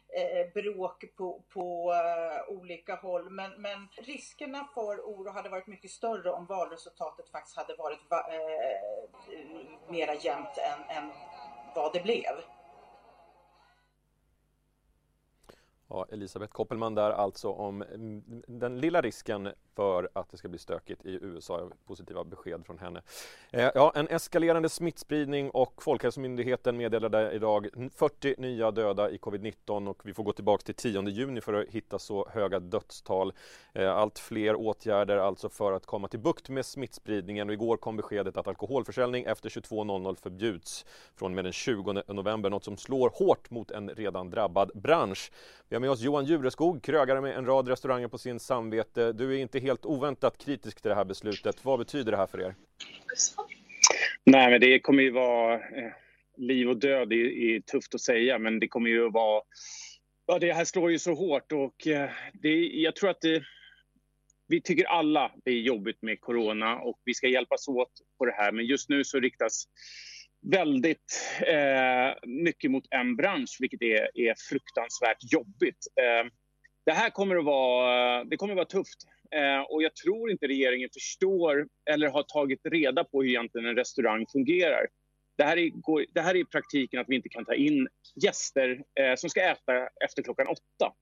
eh 0.10 0.54
bråk 0.54 1.06
på, 1.16 1.44
på 1.50 1.94
eh, 1.94 2.54
olika 2.56 2.96
håll. 2.96 3.30
Men, 3.30 3.62
men, 3.62 3.88
riskerna 3.98 4.68
för 4.74 5.02
oro 5.02 5.32
hade 5.32 5.50
varit 5.50 5.68
mycket 5.68 5.92
större 5.92 6.32
om 6.32 6.46
valresultatet 6.46 7.30
faktiskt 7.30 7.58
hade 7.58 7.76
varit 7.76 8.00
uh, 8.00 9.92
mera 9.92 10.16
jämnt 10.16 10.58
än, 10.58 10.98
än 10.98 11.12
vad 11.76 11.94
det 11.94 12.04
blev. 12.04 12.59
Ja, 15.90 16.06
Elisabeth 16.10 16.54
Koppelman 16.54 16.96
där 16.96 17.12
alltså 17.12 17.50
om 17.50 17.82
mm, 17.82 18.24
den 18.48 18.80
lilla 18.80 19.02
risken 19.02 19.50
för 19.80 20.10
att 20.14 20.32
det 20.32 20.38
ska 20.38 20.48
bli 20.48 20.60
stökigt 20.60 21.06
i 21.06 21.20
USA. 21.22 21.70
Positiva 21.88 22.24
besked 22.24 22.66
från 22.66 22.78
henne. 22.78 23.02
Eh, 23.52 23.70
ja, 23.76 23.92
en 23.96 24.08
eskalerande 24.08 24.70
smittspridning 24.70 25.50
och 25.50 25.84
Folkhälsomyndigheten 25.84 26.78
meddelade 26.78 27.32
idag 27.32 27.68
40 27.96 28.36
nya 28.38 28.72
döda 28.72 29.10
i 29.10 29.18
covid-19 29.18 29.88
och 29.90 30.02
vi 30.04 30.14
får 30.14 30.24
gå 30.24 30.34
tillbaka 30.34 30.64
till 30.64 30.76
10 30.76 31.10
juni 31.10 31.42
för 31.42 31.54
att 31.54 31.68
hitta 31.68 32.00
så 32.00 32.30
höga 32.30 32.60
dödstal. 32.60 33.34
Eh, 33.74 33.98
allt 33.98 34.20
fler 34.20 34.56
åtgärder 34.56 35.18
alltså 35.18 35.50
för 35.50 35.72
att 35.72 35.86
komma 35.86 36.08
till 36.08 36.20
bukt 36.20 36.50
med 36.50 36.66
smittspridningen 36.66 37.50
och 37.50 37.54
igår 37.54 37.78
kom 37.78 37.98
beskedet 37.98 38.38
att 38.38 38.48
alkoholförsäljning 38.48 39.24
efter 39.24 39.50
22.00 39.50 40.16
förbjuds 40.16 40.86
från 41.16 41.32
och 41.32 41.36
med 41.36 41.46
den 41.46 41.54
20 41.54 42.04
november, 42.08 42.50
något 42.50 42.64
som 42.64 42.78
slår 42.78 43.10
hårt 43.10 43.50
mot 43.50 43.72
en 43.72 43.90
redan 43.90 44.30
drabbad 44.30 44.72
bransch. 44.74 45.32
Vi 45.70 45.76
har 45.76 45.82
med 45.82 45.92
oss 45.92 46.02
Johan 46.02 46.26
Jureskog, 46.26 46.84
krögare 46.84 47.22
med 47.22 47.38
en 47.38 47.46
rad 47.46 47.68
restauranger 47.68 48.08
på 48.08 48.18
sin 48.18 48.40
samvete. 48.40 49.14
Du 49.14 49.34
är 49.36 49.38
inte 49.38 49.60
helt 49.60 49.69
helt 49.70 49.86
oväntat 49.86 50.38
kritisk 50.38 50.82
till 50.82 50.90
det 50.90 50.96
här 50.96 51.06
beslutet. 51.06 51.66
Vad 51.66 51.80
betyder 51.80 52.12
det 52.12 52.18
här 52.18 52.28
för 52.28 52.42
er? 52.42 52.56
Nej, 54.24 54.52
men 54.52 54.62
det 54.62 54.80
kommer 54.80 55.04
ju 55.04 55.12
vara 55.12 55.54
eh, 55.54 55.92
liv 56.38 56.70
och 56.70 56.78
död. 56.78 57.10
Det 57.10 57.16
är, 57.16 57.60
tufft 57.60 57.96
att 57.96 58.02
säga, 58.02 58.40
men 58.40 58.60
det 58.60 58.68
kommer 58.68 58.90
ju 58.90 59.08
att 59.08 59.14
vara... 59.14 59.42
Ja, 60.26 60.40
det 60.40 60.54
här 60.54 60.66
slår 60.66 60.92
ju 60.92 61.00
så 61.00 61.14
hårt 61.14 61.52
och 61.52 61.88
eh, 61.88 62.10
det, 62.34 62.68
jag 62.68 62.96
tror 62.96 63.10
att 63.10 63.22
det, 63.22 63.44
vi 64.48 64.62
tycker 64.62 64.86
alla 64.86 65.32
det 65.46 65.52
är 65.52 65.62
jobbigt 65.62 66.02
med 66.02 66.22
corona 66.22 66.80
och 66.80 67.00
vi 67.06 67.14
ska 67.14 67.28
hjälpas 67.28 67.68
åt 67.68 67.92
på 68.18 68.26
det 68.26 68.32
här. 68.32 68.52
Men 68.52 68.66
just 68.66 68.90
nu 68.90 69.04
så 69.04 69.20
riktas 69.20 69.64
väldigt 70.52 71.40
eh, 71.48 72.30
mycket 72.30 72.72
mot 72.72 72.84
en 72.90 73.16
bransch, 73.16 73.58
vilket 73.60 73.82
är, 73.82 74.10
är 74.14 74.36
fruktansvärt 74.50 75.34
jobbigt. 75.34 75.88
Eh, 76.02 76.32
det 76.86 76.92
här 76.92 77.10
kommer 77.10 77.36
att 77.36 77.46
vara, 77.46 78.24
det 78.24 78.38
kommer 78.38 78.54
att 78.54 78.58
vara 78.58 78.66
tufft. 78.66 79.06
Eh, 79.36 79.62
och 79.62 79.84
jag 79.84 79.96
tror 79.96 80.32
inte 80.32 80.48
regeringen 80.48 80.90
förstår 80.94 81.68
eller 81.92 82.10
har 82.10 82.24
tagit 82.24 82.60
reda 82.64 83.04
på 83.04 83.22
hur 83.22 83.30
egentligen 83.30 83.68
en 83.68 83.76
restaurang 83.76 84.26
fungerar. 84.32 84.88
Det 85.38 85.44
här 85.44 85.58
är, 85.58 85.72
det 86.14 86.22
här 86.22 86.36
är 86.36 86.40
i 86.40 86.46
praktiken 86.46 87.00
att 87.00 87.10
vi 87.10 87.16
inte 87.16 87.30
kan 87.30 87.46
ta 87.46 87.54
in 87.54 87.88
gäster 88.24 88.84
eh, 89.00 89.16
som 89.16 89.30
ska 89.30 89.42
äta 89.42 89.90
efter 90.06 90.24
klockan 90.24 90.48
åtta. 90.48 90.94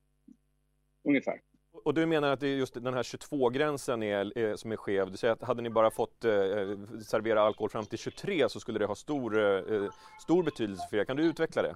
Ungefär. 1.07 1.39
Och 1.83 1.93
du 1.93 2.05
menar 2.05 2.31
att 2.31 2.39
det 2.39 2.47
är 2.47 2.55
just 2.55 2.73
den 2.73 2.93
här 2.93 3.03
22-gränsen 3.03 4.03
är, 4.03 4.37
är, 4.37 4.55
som 4.55 4.71
är 4.71 4.75
skev? 4.75 5.11
Du 5.11 5.17
säger 5.17 5.33
att 5.33 5.43
hade 5.43 5.61
ni 5.61 5.69
bara 5.69 5.91
fått 5.91 6.25
eh, 6.25 6.31
servera 7.05 7.41
alkohol 7.41 7.69
fram 7.69 7.85
till 7.85 7.99
23 7.99 8.49
så 8.49 8.59
skulle 8.59 8.79
det 8.79 8.85
ha 8.85 8.95
stor, 8.95 9.39
eh, 9.73 9.89
stor 10.21 10.43
betydelse 10.43 10.87
för 10.89 10.97
er. 10.97 11.05
Kan 11.05 11.17
du 11.17 11.23
utveckla 11.23 11.61
det? 11.61 11.75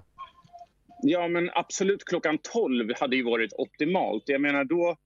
Ja, 1.02 1.28
men 1.28 1.50
absolut 1.54 2.04
klockan 2.04 2.38
12 2.38 2.92
hade 3.00 3.16
ju 3.16 3.22
varit 3.22 3.52
optimalt. 3.52 4.22
Jag 4.26 4.40
menar 4.40 4.64
då, 4.64 4.96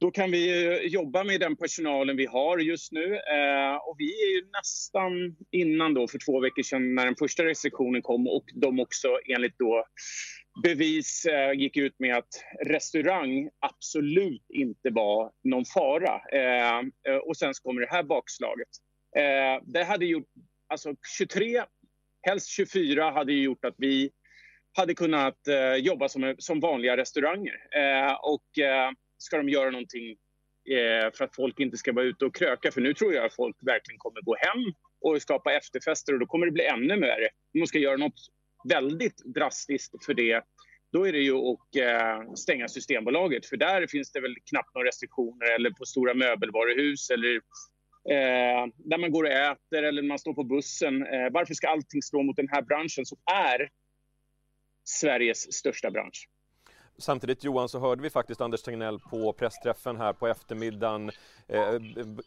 då 0.00 0.10
kan 0.10 0.30
vi 0.30 0.78
jobba 0.88 1.24
med 1.24 1.40
den 1.40 1.56
personalen 1.56 2.16
vi 2.16 2.26
har 2.26 2.58
just 2.58 2.92
nu. 2.92 3.14
Eh, 3.14 3.76
och 3.76 3.96
vi 3.98 4.22
är 4.22 4.36
ju 4.36 4.46
nästan 4.52 5.36
innan 5.50 5.94
då 5.94 6.08
för 6.08 6.18
två 6.18 6.40
veckor 6.40 6.62
sedan 6.62 6.94
när 6.94 7.04
den 7.04 7.16
första 7.16 7.44
restriktionen 7.44 8.02
kom 8.02 8.28
och 8.28 8.44
de 8.54 8.80
också 8.80 9.08
enligt 9.28 9.58
då 9.58 9.84
bevis 10.62 11.24
eh, 11.26 11.52
gick 11.52 11.76
ut 11.76 11.94
med 11.98 12.16
att 12.16 12.44
restaurang 12.66 13.50
absolut 13.60 14.46
inte 14.48 14.90
var 14.90 15.32
någon 15.44 15.64
fara. 15.64 16.20
Eh, 16.32 16.78
eh 16.78 17.16
och 17.16 17.36
sen 17.36 17.54
så 17.54 17.62
kommer 17.62 17.80
det 17.80 17.90
här 17.90 18.02
bakslaget. 18.02 18.68
Eh, 19.16 19.62
det 19.66 19.84
hade 19.84 20.06
gjort, 20.06 20.28
alltså 20.68 20.94
23, 21.18 21.62
helst 22.22 22.48
24 22.48 23.10
hade 23.10 23.32
gjort 23.32 23.64
att 23.64 23.74
vi 23.78 24.10
hade 24.76 24.94
kunnat 24.94 25.48
eh, 25.48 25.74
jobba 25.74 26.08
som, 26.08 26.34
som 26.38 26.60
vanliga 26.60 26.96
restauranger. 26.96 27.54
Eh, 27.76 28.14
och 28.14 28.58
eh, 28.58 28.90
ska 29.24 29.36
de 29.36 29.48
göra 29.48 29.70
någonting 29.70 30.10
eh, 30.70 31.12
för 31.14 31.24
att 31.24 31.34
folk 31.34 31.60
inte 31.60 31.76
ska 31.76 31.92
vara 31.92 32.04
ute 32.04 32.24
och 32.24 32.34
kröka, 32.34 32.70
för 32.70 32.80
nu 32.80 32.94
tror 32.94 33.14
jag 33.14 33.24
att 33.24 33.34
folk 33.34 33.56
verkligen 33.60 33.98
kommer 33.98 34.20
gå 34.20 34.36
hem 34.36 34.72
och 35.00 35.22
skapa 35.22 35.52
efterfester 35.52 36.12
och 36.12 36.18
då 36.20 36.26
kommer 36.26 36.46
det 36.46 36.52
bli 36.52 36.66
ännu 36.66 37.00
värre. 37.00 37.28
De 37.52 37.66
ska 37.66 37.78
göra 37.78 37.96
något 37.96 38.20
väldigt 38.68 39.22
drastiskt 39.24 40.04
för 40.04 40.14
det, 40.14 40.44
då 40.94 41.08
är 41.08 41.12
det 41.12 41.18
ju 41.18 41.34
att 41.34 41.76
eh, 41.76 42.32
stänga 42.34 42.68
Systembolaget. 42.68 43.46
För 43.46 43.56
där 43.56 43.86
finns 43.86 44.12
det 44.12 44.20
väl 44.20 44.36
knappt 44.50 44.74
några 44.74 44.88
restriktioner 44.88 45.54
eller 45.54 45.70
på 45.70 45.84
stora 45.84 46.14
möbelvaruhus 46.14 47.10
eller 47.10 47.34
eh, 48.10 48.66
där 48.76 48.98
man 48.98 49.10
går 49.10 49.24
och 49.24 49.30
äter 49.30 49.82
eller 49.82 50.02
man 50.02 50.18
står 50.18 50.34
på 50.34 50.44
bussen. 50.44 51.06
Eh, 51.06 51.30
varför 51.30 51.54
ska 51.54 51.68
allting 51.68 52.02
slå 52.02 52.22
mot 52.22 52.36
den 52.36 52.48
här 52.48 52.62
branschen 52.62 53.06
som 53.06 53.18
är 53.32 53.68
Sveriges 54.84 55.52
största 55.52 55.90
bransch? 55.90 56.28
Samtidigt 56.98 57.44
Johan 57.44 57.68
så 57.68 57.78
hörde 57.78 58.02
vi 58.02 58.10
faktiskt 58.10 58.40
Anders 58.40 58.62
Tegnell 58.62 58.98
på 58.98 59.32
pressträffen 59.32 59.96
här 59.96 60.12
på 60.12 60.26
eftermiddagen 60.26 61.10
eh, 61.48 61.74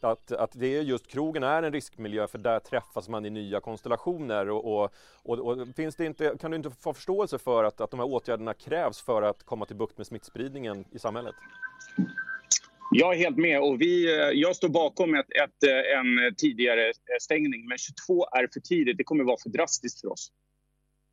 att, 0.00 0.32
att 0.32 0.52
det 0.54 0.76
är 0.76 0.82
just 0.82 1.06
krogen 1.06 1.42
är 1.42 1.62
en 1.62 1.72
riskmiljö 1.72 2.26
för 2.26 2.38
där 2.38 2.60
träffas 2.60 3.08
man 3.08 3.26
i 3.26 3.30
nya 3.30 3.60
konstellationer 3.60 4.50
och, 4.50 4.82
och, 4.82 4.92
och, 5.22 5.38
och, 5.38 5.68
finns 5.76 5.96
det 5.96 6.04
inte, 6.04 6.36
kan 6.40 6.50
du 6.50 6.56
inte 6.56 6.70
få 6.70 6.92
förståelse 6.92 7.38
för 7.38 7.64
att, 7.64 7.80
att 7.80 7.90
de 7.90 8.00
här 8.00 8.06
åtgärderna 8.06 8.54
krävs 8.54 9.00
för 9.00 9.22
att 9.22 9.42
komma 9.42 9.66
till 9.66 9.76
bukt 9.76 9.98
med 9.98 10.06
smittspridningen 10.06 10.84
i 10.92 10.98
samhället? 10.98 11.34
Jag 12.90 13.14
är 13.14 13.18
helt 13.18 13.36
med 13.36 13.60
och 13.60 13.80
vi, 13.80 14.18
eh, 14.18 14.30
jag 14.32 14.56
står 14.56 14.68
bakom 14.68 15.14
ett, 15.14 15.30
ett, 15.30 15.62
eh, 15.62 15.98
en 15.98 16.34
tidigare 16.36 16.92
stängning 17.20 17.68
men 17.68 17.78
22 17.78 18.26
är 18.26 18.48
för 18.52 18.60
tidigt, 18.60 18.98
det 18.98 19.04
kommer 19.04 19.24
vara 19.24 19.36
för 19.42 19.50
drastiskt 19.50 20.00
för 20.00 20.12
oss. 20.12 20.32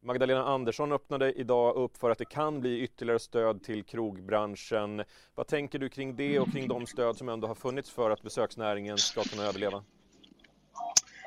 Magdalena 0.05 0.43
Andersson 0.43 0.91
öppnade 0.91 1.31
idag 1.31 1.75
upp 1.75 1.97
för 1.97 2.09
att 2.09 2.17
det 2.17 2.25
kan 2.25 2.61
bli 2.61 2.79
ytterligare 2.81 3.19
stöd 3.19 3.63
till 3.63 3.83
krogbranschen. 3.83 5.03
Vad 5.35 5.47
tänker 5.47 5.79
du 5.79 5.89
kring 5.89 6.15
det 6.15 6.39
och 6.39 6.51
kring 6.51 6.67
de 6.67 6.85
stöd 6.85 7.17
som 7.17 7.29
ändå 7.29 7.47
har 7.47 7.55
funnits 7.55 7.89
för 7.89 8.09
att 8.09 8.21
besöksnäringen 8.21 8.97
ska 8.97 9.23
kunna 9.23 9.43
överleva? 9.43 9.83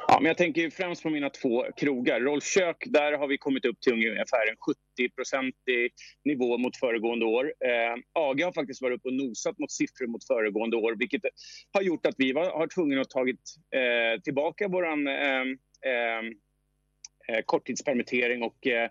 Ja, 0.09 0.19
men 0.21 0.27
jag 0.27 0.37
tänker 0.37 0.71
främst 0.71 1.03
på 1.03 1.11
mina 1.11 1.31
två 1.31 1.65
krogar. 1.77 2.21
Rolf 2.21 2.45
Kök, 2.45 2.85
där 2.87 3.13
har 3.13 3.27
vi 3.27 3.39
kommit 3.39 3.65
upp 3.65 3.81
till 3.81 3.93
ungefär 3.93 4.51
en 4.51 4.57
70-procentig 4.57 5.91
nivå 6.25 6.59
mot 6.59 6.77
föregående 6.77 7.27
år. 7.27 7.45
Eh, 7.45 7.95
AG 8.13 8.43
har 8.43 8.53
faktiskt 8.53 8.83
varit 8.83 8.99
uppe 8.99 9.09
och 9.09 9.15
nosat 9.15 9.59
mot 9.59 9.73
siffror 9.73 10.07
mot 10.07 10.27
föregående 10.27 10.77
år 10.77 10.95
vilket 10.99 11.23
har 11.73 11.83
gjort 11.83 12.07
att 12.07 12.15
vi 12.19 12.33
var, 12.33 12.51
har 12.51 12.67
tvungna 12.67 13.01
att 13.01 13.11
tagit 13.11 13.41
eh, 13.75 14.21
tillbaka 14.21 14.69
vår 14.69 14.87
eh 14.87 14.93
eh, 15.93 16.23
Eh, 17.33 17.43
korttidspermittering 17.45 18.43
och 18.43 18.67
eh, 18.67 18.91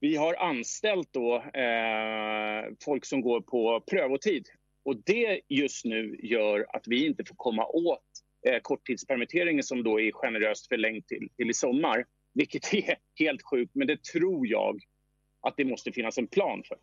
vi 0.00 0.16
har 0.16 0.34
anställt 0.34 1.12
då 1.12 1.34
eh, 1.36 2.64
folk 2.84 3.04
som 3.04 3.20
går 3.20 3.40
på 3.40 3.80
prövotid. 3.90 4.46
Och 4.84 4.96
det 4.96 5.40
just 5.48 5.84
nu 5.84 6.16
gör 6.22 6.66
att 6.68 6.82
vi 6.86 7.06
inte 7.06 7.24
får 7.24 7.34
komma 7.34 7.66
åt 7.66 8.04
eh, 8.46 8.58
korttidspermitteringen 8.62 9.62
som 9.62 9.82
då 9.82 10.00
är 10.00 10.12
generöst 10.12 10.68
förlängd 10.68 11.06
till, 11.06 11.28
till 11.36 11.50
i 11.50 11.54
sommar. 11.54 12.04
Vilket 12.34 12.74
är 12.74 12.96
helt 13.18 13.42
sjukt, 13.50 13.74
men 13.74 13.86
det 13.86 14.04
tror 14.04 14.46
jag 14.46 14.80
att 15.46 15.56
det 15.56 15.64
måste 15.64 15.92
finnas 15.92 16.18
en 16.18 16.26
plan 16.26 16.62
för. 16.68 16.78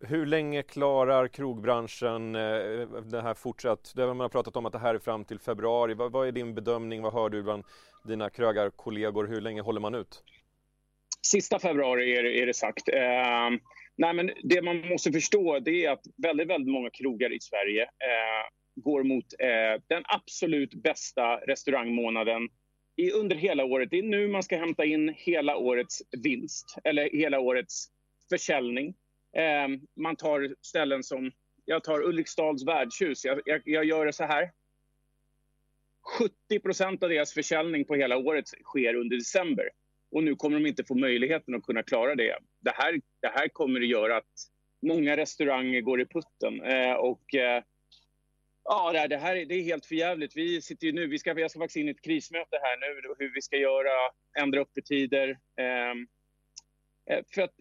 Hur 0.00 0.26
länge 0.26 0.62
klarar 0.62 1.28
krogbranschen 1.28 2.34
eh, 2.34 2.88
det 3.10 3.22
här 3.22 3.34
fortsatt? 3.34 3.92
Det 3.94 4.02
har 4.02 4.28
pratat 4.28 4.56
om 4.56 4.66
att 4.66 4.72
det 4.72 4.78
här 4.78 4.94
är 4.94 4.98
fram 4.98 5.24
till 5.24 5.38
februari. 5.38 5.94
Vad, 5.94 6.28
är 6.28 6.32
din 6.32 6.54
bedömning? 6.54 7.02
Vad 7.02 7.12
hör 7.12 7.28
du 7.28 7.42
bland 7.42 7.64
dina 8.04 8.30
krögarkollegor? 8.30 9.26
Hur 9.26 9.40
länge 9.40 9.60
håller 9.60 9.80
man 9.80 9.94
ut? 9.94 10.22
Sista 11.22 11.58
februari 11.58 12.16
är, 12.16 12.24
är 12.24 12.46
det 12.46 12.54
sagt. 12.54 12.88
Eh, 12.88 13.50
nej 13.96 14.14
men 14.14 14.30
det 14.42 14.62
man 14.62 14.88
måste 14.88 15.12
förstå 15.12 15.58
det 15.58 15.84
är 15.84 15.90
att 15.90 16.04
väldigt, 16.22 16.48
väldigt 16.48 16.72
många 16.72 16.90
krogar 16.90 17.32
i 17.32 17.40
Sverige 17.40 17.82
eh, 17.82 18.50
går 18.74 19.02
mot 19.02 19.26
eh, 19.38 19.82
den 19.88 20.02
absolut 20.06 20.74
bästa 20.74 21.36
restaurangmånaden 21.36 22.48
i, 22.96 23.10
under 23.10 23.36
hela 23.36 23.64
året. 23.64 23.90
Det 23.90 23.98
är 23.98 24.02
nu 24.02 24.28
man 24.28 24.42
ska 24.42 24.56
hämta 24.56 24.84
in 24.84 25.14
hela 25.16 25.56
årets 25.56 26.02
vinst 26.22 26.78
eller 26.84 27.10
hela 27.12 27.40
årets 27.40 27.86
försäljning. 28.30 28.94
Eh, 29.36 29.68
man 29.96 30.16
tar 30.16 30.54
ställen 30.60 31.02
som, 31.02 31.32
jag 31.64 31.84
tar 31.84 32.02
Ulriksdals 32.02 32.66
värdshus, 32.66 33.24
jag, 33.24 33.40
jag, 33.44 33.62
jag 33.64 33.84
gör 33.84 34.06
det 34.06 34.12
så 34.12 34.24
här. 34.24 34.52
70 36.18 36.60
procent 36.60 37.02
av 37.02 37.08
deras 37.08 37.32
försäljning 37.32 37.84
på 37.84 37.94
hela 37.94 38.16
året 38.16 38.48
sker 38.48 38.94
under 38.94 39.16
december. 39.16 39.70
Och 40.10 40.24
nu 40.24 40.36
kommer 40.36 40.60
de 40.60 40.66
inte 40.66 40.84
få 40.84 40.94
möjligheten 40.94 41.54
att 41.54 41.62
kunna 41.62 41.82
klara 41.82 42.14
det. 42.14 42.38
Det 42.60 42.70
här, 42.74 43.00
det 43.20 43.28
här 43.28 43.48
kommer 43.48 43.80
att 43.80 43.86
göra 43.86 44.16
att 44.16 44.48
många 44.82 45.16
restauranger 45.16 45.80
går 45.80 46.00
i 46.00 46.06
putten. 46.06 46.62
Eh, 46.62 46.92
och 46.92 47.34
eh, 47.34 47.62
ja, 48.64 49.06
det 49.08 49.16
här 49.16 49.34
det 49.34 49.54
är 49.54 49.62
helt 49.62 49.86
förjävligt. 49.86 50.36
Vi 50.36 50.62
sitter 50.62 50.86
ju 50.86 50.92
nu, 50.92 51.06
vi 51.06 51.18
ska, 51.18 51.40
jag 51.40 51.50
ska 51.50 51.60
faktiskt 51.60 51.76
in 51.76 51.88
i 51.88 51.90
ett 51.90 52.04
krismöte 52.04 52.58
här 52.62 52.76
nu, 52.76 53.14
hur 53.18 53.34
vi 53.34 53.42
ska 53.42 53.56
göra, 53.56 53.90
ändra 54.38 54.60
öppettider. 54.60 55.38
Ehm, 55.56 56.06
eh, 57.10 57.24
för 57.34 57.42
att 57.42 57.54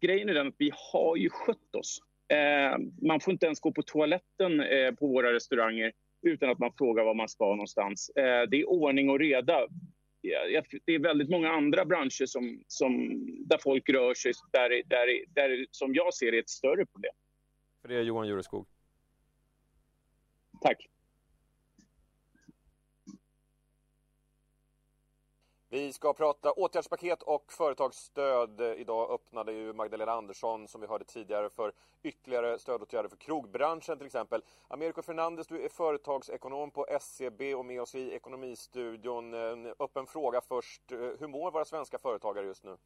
grejen 0.00 0.28
är 0.28 0.34
den 0.34 0.46
att 0.46 0.54
vi 0.58 0.70
har 0.92 1.16
ju 1.16 1.30
skött 1.30 1.74
oss. 1.74 2.00
Eh, 2.28 2.78
man 3.02 3.20
får 3.20 3.32
inte 3.32 3.46
ens 3.46 3.60
gå 3.60 3.72
på 3.72 3.82
toaletten 3.82 4.60
eh, 4.60 4.94
på 4.94 5.06
våra 5.06 5.32
restauranger 5.32 5.92
utan 6.22 6.50
att 6.50 6.58
man 6.58 6.72
frågar 6.78 7.04
var 7.04 7.14
man 7.14 7.28
ska 7.28 7.44
någonstans. 7.44 8.10
Eh, 8.16 8.42
det 8.50 8.60
är 8.60 8.68
ordning 8.68 9.10
och 9.10 9.18
reda. 9.18 9.66
Det 10.84 10.94
är 10.94 10.98
väldigt 10.98 11.30
många 11.30 11.50
andra 11.50 11.84
branscher 11.84 12.26
som, 12.26 12.62
som, 12.66 12.92
där 13.46 13.58
folk 13.58 13.88
rör 13.88 14.14
sig 14.14 14.32
där, 14.52 14.82
där, 14.86 15.24
där 15.28 15.66
som 15.70 15.94
jag 15.94 16.14
ser 16.14 16.34
är 16.34 16.38
ett 16.38 16.48
större 16.48 16.86
problem. 16.86 17.12
För 17.82 17.88
det 17.88 17.94
är 17.94 18.02
Johan 18.02 18.28
Jureskog. 18.28 18.66
Tack. 20.60 20.88
Vi 25.68 25.92
ska 25.92 26.12
prata 26.12 26.52
åtgärdspaket 26.52 27.22
och 27.22 27.52
företagsstöd. 27.52 28.60
Idag 28.60 29.10
öppnade 29.10 29.52
ju 29.52 29.72
Magdalena 29.72 30.12
Andersson, 30.12 30.68
som 30.68 30.80
vi 30.80 30.86
hörde 30.86 31.04
tidigare, 31.04 31.50
för 31.50 31.72
ytterligare 32.02 32.58
stödåtgärder 32.58 33.08
för 33.08 33.16
krogbranschen 33.16 33.98
till 33.98 34.06
exempel. 34.06 34.42
Americo 34.68 35.02
Fernandes, 35.02 35.46
du 35.46 35.64
är 35.64 35.68
företagsekonom 35.68 36.70
på 36.70 36.86
SCB 36.86 37.54
och 37.54 37.64
med 37.64 37.82
oss 37.82 37.94
i 37.94 38.12
Ekonomistudion. 38.12 39.34
En 39.34 39.66
öppen 39.78 40.06
fråga 40.06 40.40
först. 40.40 40.82
Hur 40.90 41.26
mår 41.26 41.50
våra 41.50 41.64
svenska 41.64 41.98
företagare 41.98 42.46
just 42.46 42.64
nu? 42.64 42.76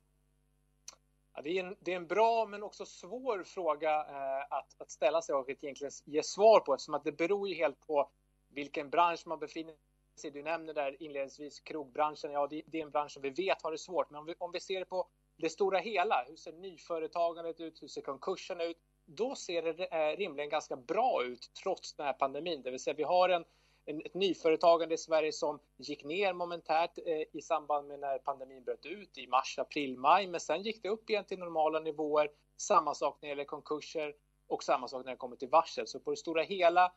Ja, 1.34 1.42
det, 1.42 1.58
är 1.58 1.64
en, 1.64 1.76
det 1.80 1.92
är 1.92 1.96
en 1.96 2.06
bra 2.06 2.46
men 2.46 2.62
också 2.62 2.86
svår 2.86 3.42
fråga 3.44 4.00
eh, 4.00 4.46
att, 4.50 4.74
att 4.78 4.90
ställa 4.90 5.22
sig 5.22 5.34
och 5.34 5.50
egentligen 5.50 5.92
ge 6.04 6.22
svar 6.22 6.60
på 6.60 6.74
eftersom 6.74 6.94
att 6.94 7.04
det 7.04 7.12
beror 7.12 7.48
ju 7.48 7.54
helt 7.54 7.86
på 7.86 8.10
vilken 8.48 8.90
bransch 8.90 9.26
man 9.26 9.38
befinner 9.38 9.72
sig 9.72 9.89
sig 10.20 10.30
du 10.30 10.42
nämner 10.42 10.74
där 10.74 11.02
inledningsvis 11.02 11.60
krogbranschen. 11.60 12.32
Ja, 12.32 12.46
det, 12.46 12.62
det, 12.66 12.78
är 12.78 12.82
en 12.82 12.90
bransch 12.90 13.12
som 13.12 13.22
vi 13.22 13.30
vet 13.30 13.62
har 13.62 13.72
det 13.72 13.78
svårt. 13.78 14.10
Men 14.10 14.18
om 14.20 14.26
vi, 14.26 14.34
om 14.38 14.52
vi 14.52 14.60
ser 14.60 14.78
det 14.78 14.84
på 14.84 15.08
det 15.36 15.50
stora 15.50 15.78
hela, 15.78 16.24
hur 16.28 16.36
ser 16.36 16.52
nyföretagandet 16.52 17.60
ut? 17.60 17.82
Hur 17.82 17.88
ser 17.88 18.00
konkursen 18.00 18.60
ut? 18.60 18.76
Då 19.04 19.34
ser 19.34 19.62
det 19.62 19.84
eh, 19.84 20.16
rimligen 20.16 20.50
ganska 20.50 20.76
bra 20.76 21.22
ut 21.24 21.50
trots 21.62 21.94
den 21.94 22.06
här 22.06 22.12
pandemin. 22.12 22.62
Det 22.62 22.70
vill 22.70 22.80
säga 22.80 22.94
vi 22.94 23.02
har 23.02 23.28
en, 23.28 23.44
en 23.84 24.00
ett 24.00 24.14
nyföretagande 24.14 24.94
i 24.94 24.98
Sverige 24.98 25.32
som 25.32 25.58
gick 25.76 26.04
ner 26.04 26.32
momentärt 26.32 26.98
eh, 26.98 27.22
i 27.32 27.42
samband 27.42 27.88
med 27.88 28.00
när 28.00 28.18
pandemin 28.18 28.64
bröt 28.64 28.86
ut 28.86 29.18
i 29.18 29.26
mars, 29.26 29.58
april, 29.58 29.96
maj. 29.96 30.26
Men 30.26 30.40
sen 30.40 30.62
gick 30.62 30.82
det 30.82 30.88
upp 30.88 31.10
igen 31.10 31.24
till 31.24 31.38
normala 31.38 31.80
nivåer. 31.80 32.30
Samma 32.56 32.94
sak 32.94 33.18
när 33.20 33.26
det 33.26 33.30
gäller 33.30 33.44
konkurser 33.44 34.14
och 34.46 34.62
samma 34.62 34.88
sak 34.88 35.04
när 35.04 35.12
det 35.12 35.16
kommer 35.16 35.36
till 35.36 35.48
varsel. 35.48 35.86
Så 35.86 36.00
på 36.00 36.10
det 36.10 36.16
stora 36.16 36.42
hela 36.42 36.92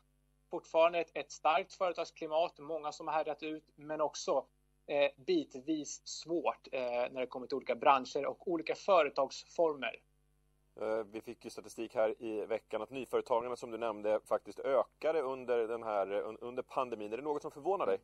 fortfarande 0.54 0.98
ett, 0.98 1.10
ett 1.14 1.30
starkt 1.32 1.72
företagsklimat, 1.72 2.58
många 2.58 2.92
som 2.92 3.08
har 3.08 3.14
härdat 3.14 3.42
ut, 3.42 3.64
men 3.74 4.00
också 4.00 4.44
eh, 4.86 5.10
bitvis 5.26 6.00
svårt 6.04 6.68
eh, 6.72 6.80
när 6.82 7.20
det 7.20 7.26
kommer 7.26 7.46
till 7.46 7.56
olika 7.56 7.74
branscher 7.74 8.26
och 8.26 8.48
olika 8.48 8.74
företagsformer. 8.74 10.00
Eh, 10.80 11.04
vi 11.12 11.20
fick 11.20 11.44
ju 11.44 11.50
statistik 11.50 11.94
här 11.94 12.22
i 12.22 12.44
veckan 12.44 12.82
att 12.82 12.90
nyföretagandet 12.90 13.58
som 13.58 13.70
du 13.70 13.78
nämnde 13.78 14.20
faktiskt 14.28 14.58
ökade 14.58 15.20
under, 15.20 15.68
den 15.68 15.82
här, 15.82 16.12
under 16.44 16.62
pandemin. 16.62 17.12
Är 17.12 17.16
det 17.16 17.22
något 17.22 17.42
som 17.42 17.50
förvånar 17.50 17.86
dig? 17.86 17.98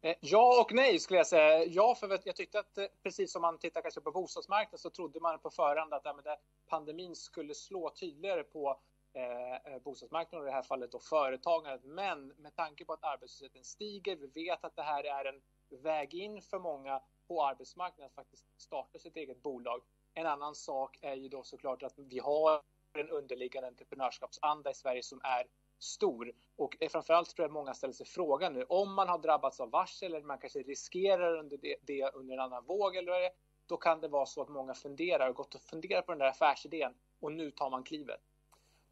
Eh, 0.00 0.16
ja 0.20 0.60
och 0.60 0.74
nej 0.74 0.98
skulle 0.98 1.18
jag 1.18 1.26
säga. 1.26 1.64
Ja, 1.64 1.94
för 1.94 2.18
jag 2.24 2.36
tyckte 2.36 2.58
att 2.58 2.78
eh, 2.78 2.84
precis 3.02 3.32
som 3.32 3.42
man 3.42 3.58
tittar 3.58 3.82
kanske 3.82 4.00
på 4.00 4.10
bostadsmarknaden 4.10 4.78
så 4.78 4.90
trodde 4.90 5.20
man 5.20 5.38
på 5.38 5.50
förhand 5.50 5.94
att 5.94 6.04
ja, 6.04 6.36
pandemin 6.68 7.16
skulle 7.16 7.54
slå 7.54 7.90
tydligare 7.90 8.42
på 8.42 8.78
Eh, 9.14 9.74
eh, 9.74 9.78
bostadsmarknaden 9.82 10.40
och 10.40 10.48
i 10.48 10.50
det 10.50 10.54
här 10.54 10.62
fallet 10.62 10.92
då 10.92 10.98
företagandet. 10.98 11.84
Men 11.84 12.28
med 12.28 12.56
tanke 12.56 12.84
på 12.84 12.92
att 12.92 13.04
arbetslösheten 13.04 13.64
stiger, 13.64 14.16
vi 14.16 14.26
vet 14.26 14.64
att 14.64 14.76
det 14.76 14.82
här 14.82 15.04
är 15.04 15.24
en 15.24 15.42
väg 15.82 16.14
in 16.14 16.42
för 16.42 16.58
många 16.58 17.02
på 17.28 17.44
arbetsmarknaden 17.44 18.06
att 18.06 18.14
faktiskt 18.14 18.46
starta 18.56 18.98
sitt 18.98 19.16
eget 19.16 19.42
bolag. 19.42 19.82
En 20.14 20.26
annan 20.26 20.54
sak 20.54 20.98
är 21.02 21.14
ju 21.14 21.28
då 21.28 21.42
såklart 21.42 21.82
att 21.82 21.98
vi 21.98 22.18
har 22.18 22.62
en 22.98 23.08
underliggande 23.08 23.68
entreprenörskapsanda 23.68 24.70
i 24.70 24.74
Sverige 24.74 25.02
som 25.02 25.20
är 25.24 25.46
stor. 25.78 26.32
Och 26.56 26.76
framförallt 26.90 27.30
tror 27.30 27.44
jag 27.44 27.48
att 27.48 27.54
många 27.54 27.74
ställer 27.74 27.94
sig 27.94 28.06
frågan 28.06 28.52
nu 28.52 28.64
om 28.68 28.94
man 28.94 29.08
har 29.08 29.18
drabbats 29.18 29.60
av 29.60 29.70
varsel 29.70 30.14
eller 30.14 30.26
man 30.26 30.38
kanske 30.38 30.58
riskerar 30.58 31.36
under 31.38 31.56
det, 31.56 31.76
det 31.82 32.14
under 32.14 32.34
en 32.34 32.40
annan 32.40 32.64
våg 32.64 32.96
eller 32.96 33.12
det, 33.12 33.30
då 33.66 33.76
kan 33.76 34.00
det 34.00 34.08
vara 34.08 34.26
så 34.26 34.42
att 34.42 34.48
många 34.48 34.74
funderar 34.74 35.28
och 35.28 35.36
gått 35.36 35.54
och 35.54 35.60
funderat 35.60 36.06
på 36.06 36.12
den 36.12 36.18
där 36.18 36.26
affärsidén 36.26 36.94
och 37.20 37.32
nu 37.32 37.50
tar 37.50 37.70
man 37.70 37.84
klivet. 37.84 38.20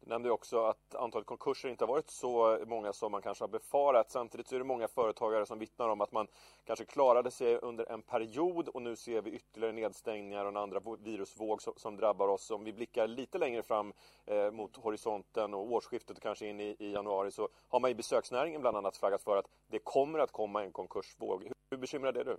Du 0.03 0.09
nämnde 0.09 0.31
också 0.31 0.65
att 0.65 0.95
antalet 0.95 1.27
konkurser 1.27 1.69
inte 1.69 1.83
har 1.85 1.87
varit 1.87 2.09
så 2.09 2.59
många 2.67 2.93
som 2.93 3.11
man 3.11 3.21
kanske 3.21 3.43
har 3.43 3.49
befarat. 3.49 4.11
Samtidigt 4.11 4.51
är 4.51 4.57
det 4.57 4.63
många 4.63 4.87
företagare 4.87 5.45
som 5.45 5.59
vittnar 5.59 5.89
om 5.89 6.01
att 6.01 6.11
man 6.11 6.27
kanske 6.65 6.85
klarade 6.85 7.31
sig 7.31 7.57
under 7.57 7.91
en 7.91 8.01
period 8.01 8.67
och 8.67 8.81
nu 8.81 8.95
ser 8.95 9.21
vi 9.21 9.31
ytterligare 9.31 9.73
nedstängningar 9.73 10.43
och 10.45 10.51
en 10.51 10.57
andra 10.57 10.79
virusvåg 10.99 11.61
som, 11.61 11.73
som 11.77 11.95
drabbar 11.95 12.27
oss. 12.27 12.51
Om 12.51 12.63
vi 12.63 12.73
blickar 12.73 13.07
lite 13.07 13.37
längre 13.37 13.63
fram 13.63 13.93
eh, 14.25 14.51
mot 14.51 14.75
horisonten 14.75 15.53
och 15.53 15.71
årsskiftet 15.71 16.17
och 16.17 16.23
kanske 16.23 16.47
in 16.47 16.59
i, 16.59 16.75
i, 16.79 16.91
januari 16.93 17.31
så 17.31 17.49
har 17.69 17.79
man 17.79 17.91
i 17.91 17.95
besöksnäringen 17.95 18.61
bland 18.61 18.77
annat 18.77 18.97
flaggat 18.97 19.23
för 19.23 19.37
att 19.37 19.49
det 19.67 19.79
kommer 19.79 20.19
att 20.19 20.31
komma 20.31 20.63
en 20.63 20.71
konkursvåg. 20.71 21.43
Hur, 21.43 21.53
hur 21.69 21.77
bekymrad 21.77 22.17
är 22.17 22.23
du? 22.23 22.37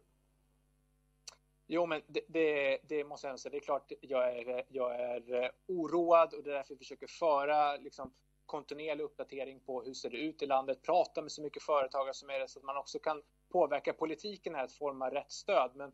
Jo, 1.75 1.87
men 1.87 2.03
det, 2.07 2.21
det, 2.29 2.79
det, 2.89 3.05
måste 3.05 3.27
jag 3.27 3.41
säga. 3.41 3.51
Det 3.51 3.57
är 3.57 3.61
klart 3.61 3.93
jag 4.01 4.37
är, 4.37 4.65
jag 4.69 5.01
är 5.01 5.43
eh, 5.43 5.51
oroad 5.67 6.35
och 6.35 6.43
det 6.43 6.51
är 6.51 6.55
därför 6.55 6.75
vi 6.75 6.79
försöker 6.79 7.07
föra 7.07 7.77
liksom, 7.77 8.13
kontinuerlig 8.47 9.05
uppdatering 9.05 9.61
på 9.61 9.83
hur 9.83 9.95
ser 9.95 10.11
det 10.11 10.17
ut 10.17 10.43
i 10.43 10.47
landet, 10.47 10.83
prata 10.83 11.23
med 11.23 11.33
så 11.33 11.43
mycket 11.43 11.63
företagare 11.63 12.15
som 12.15 12.27
möjligt, 12.27 12.51
så 12.51 12.59
att 12.59 12.65
man 12.65 12.77
också 12.77 12.99
kan 12.99 13.23
påverka 13.53 13.93
politiken 13.93 14.55
här 14.55 14.65
att 14.65 14.73
forma 14.73 15.11
rätt 15.11 15.33
stöd. 15.33 15.71
Men 15.75 15.93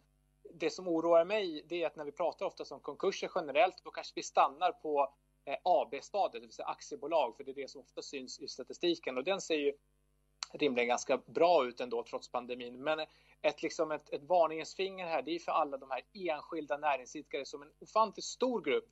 det 0.54 0.70
som 0.70 0.88
oroar 0.88 1.24
mig 1.24 1.64
det 1.68 1.82
är 1.82 1.86
att 1.86 1.96
när 1.96 2.04
vi 2.04 2.12
pratar 2.12 2.46
ofta 2.46 2.74
om 2.74 2.80
konkurser 2.80 3.30
generellt 3.34 3.84
då 3.84 3.90
kanske 3.90 4.12
vi 4.16 4.22
stannar 4.22 4.72
på 4.72 5.14
eh, 5.44 5.56
AB-stadiet, 5.62 6.42
det 6.42 6.46
vill 6.46 6.52
säga 6.52 6.66
aktiebolag, 6.66 7.36
för 7.36 7.44
det 7.44 7.50
är 7.50 7.54
det 7.54 7.70
som 7.70 7.80
ofta 7.80 8.02
syns 8.02 8.40
i 8.40 8.48
statistiken 8.48 9.16
och 9.16 9.24
den 9.24 9.40
ser 9.40 9.58
ju 9.58 9.72
rimligen 10.52 10.88
ganska 10.88 11.16
bra 11.16 11.66
ut 11.66 11.80
ändå 11.80 12.02
trots 12.02 12.28
pandemin. 12.28 12.82
Men 12.82 13.00
ett, 13.42 13.62
liksom 13.62 13.92
ett, 13.92 14.12
ett 14.12 14.22
varningens 14.22 14.74
finger 14.74 15.06
här, 15.06 15.22
det 15.22 15.30
är 15.30 15.38
för 15.38 15.52
alla 15.52 15.76
de 15.76 15.90
här 15.90 16.02
enskilda 16.12 16.76
näringsidkare 16.76 17.44
som 17.44 17.62
en 17.62 17.70
ofantligt 17.78 18.24
stor 18.24 18.60
grupp. 18.60 18.88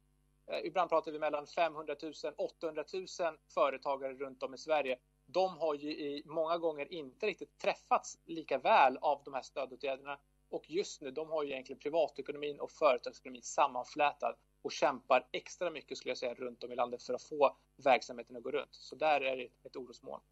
Eh, 0.47 0.67
ibland 0.67 0.91
pratar 0.91 1.13
vi 1.13 1.19
mellan 1.19 1.47
500 1.47 1.97
000 2.03 2.13
800 2.37 2.85
000 2.93 3.07
företagare 3.55 4.13
runt 4.13 4.43
om 4.43 4.55
i 4.55 4.59
Sverige. 4.59 4.99
De 5.27 5.59
har 5.59 5.75
ju 5.75 5.91
i, 5.91 6.23
många 6.27 6.59
gånger 6.59 6.93
inte 6.93 7.27
riktigt 7.27 7.59
träffats 7.59 8.19
lika 8.25 8.59
väl 8.59 8.99
av 9.01 9.23
de 9.25 9.35
här 9.35 9.43
stödåtgärderna 9.43 10.19
och 10.51 10.71
just 10.71 11.01
nu, 11.01 11.11
de 11.11 11.31
har 11.31 11.43
ju 11.43 11.51
egentligen 11.51 11.79
privatekonomin 11.79 12.61
och 12.61 12.71
företagsekonomin 12.71 13.43
sammanflätad 13.43 14.37
och 14.67 14.73
kämpar 14.73 15.27
extra 15.33 15.71
mycket 15.71 15.99
skulle 15.99 16.11
jag 16.11 16.19
säga 16.19 16.35
runt 16.35 16.65
om 16.65 16.73
i 16.73 16.77
landet 16.77 17.03
för 17.03 17.15
att 17.15 17.23
få 17.23 17.57
verksamheten 17.77 18.37
att 18.37 18.43
gå 18.43 18.51
runt. 18.51 18.75
Så 18.75 18.97
där 18.97 19.21
är 19.21 19.37
det 19.37 19.49
ett 19.65 19.77
orosmoln. 19.77 20.23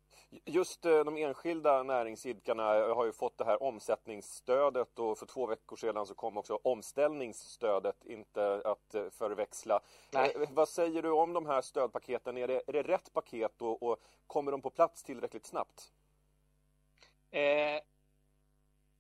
Just 0.45 0.85
eh, 0.85 1.05
de 1.05 1.17
enskilda 1.17 1.83
näringsidkarna 1.83 2.63
har 2.95 3.05
ju 3.05 3.13
fått 3.13 3.39
det 3.39 3.45
här 3.45 3.63
omsättningsstödet 3.63 4.99
och 4.99 5.19
för 5.19 5.27
två 5.27 5.47
veckor 5.47 5.77
sedan 5.77 6.07
så 6.07 6.15
kom 6.15 6.37
också 6.37 6.59
omställningsstödet, 6.63 8.05
inte 8.05 8.63
att 8.65 8.95
eh, 8.95 9.11
förväxla. 9.11 9.81
Nej. 10.13 10.33
Eh, 10.35 10.49
vad 10.51 10.69
säger 10.69 11.03
du 11.03 11.11
om 11.11 11.33
de 11.33 11.47
här 11.47 11.61
stödpaketen? 11.61 12.37
Är 12.37 12.49
det, 12.49 12.63
är 12.67 12.73
det 12.73 12.83
rätt 12.83 13.13
paket 13.13 13.63
och, 13.63 13.83
och 13.83 13.99
kommer 14.27 14.53
de 14.53 14.63
på 14.63 14.71
plats 14.71 15.03
tillräckligt 15.03 15.47
snabbt? 15.47 15.93
Eh, 17.31 17.81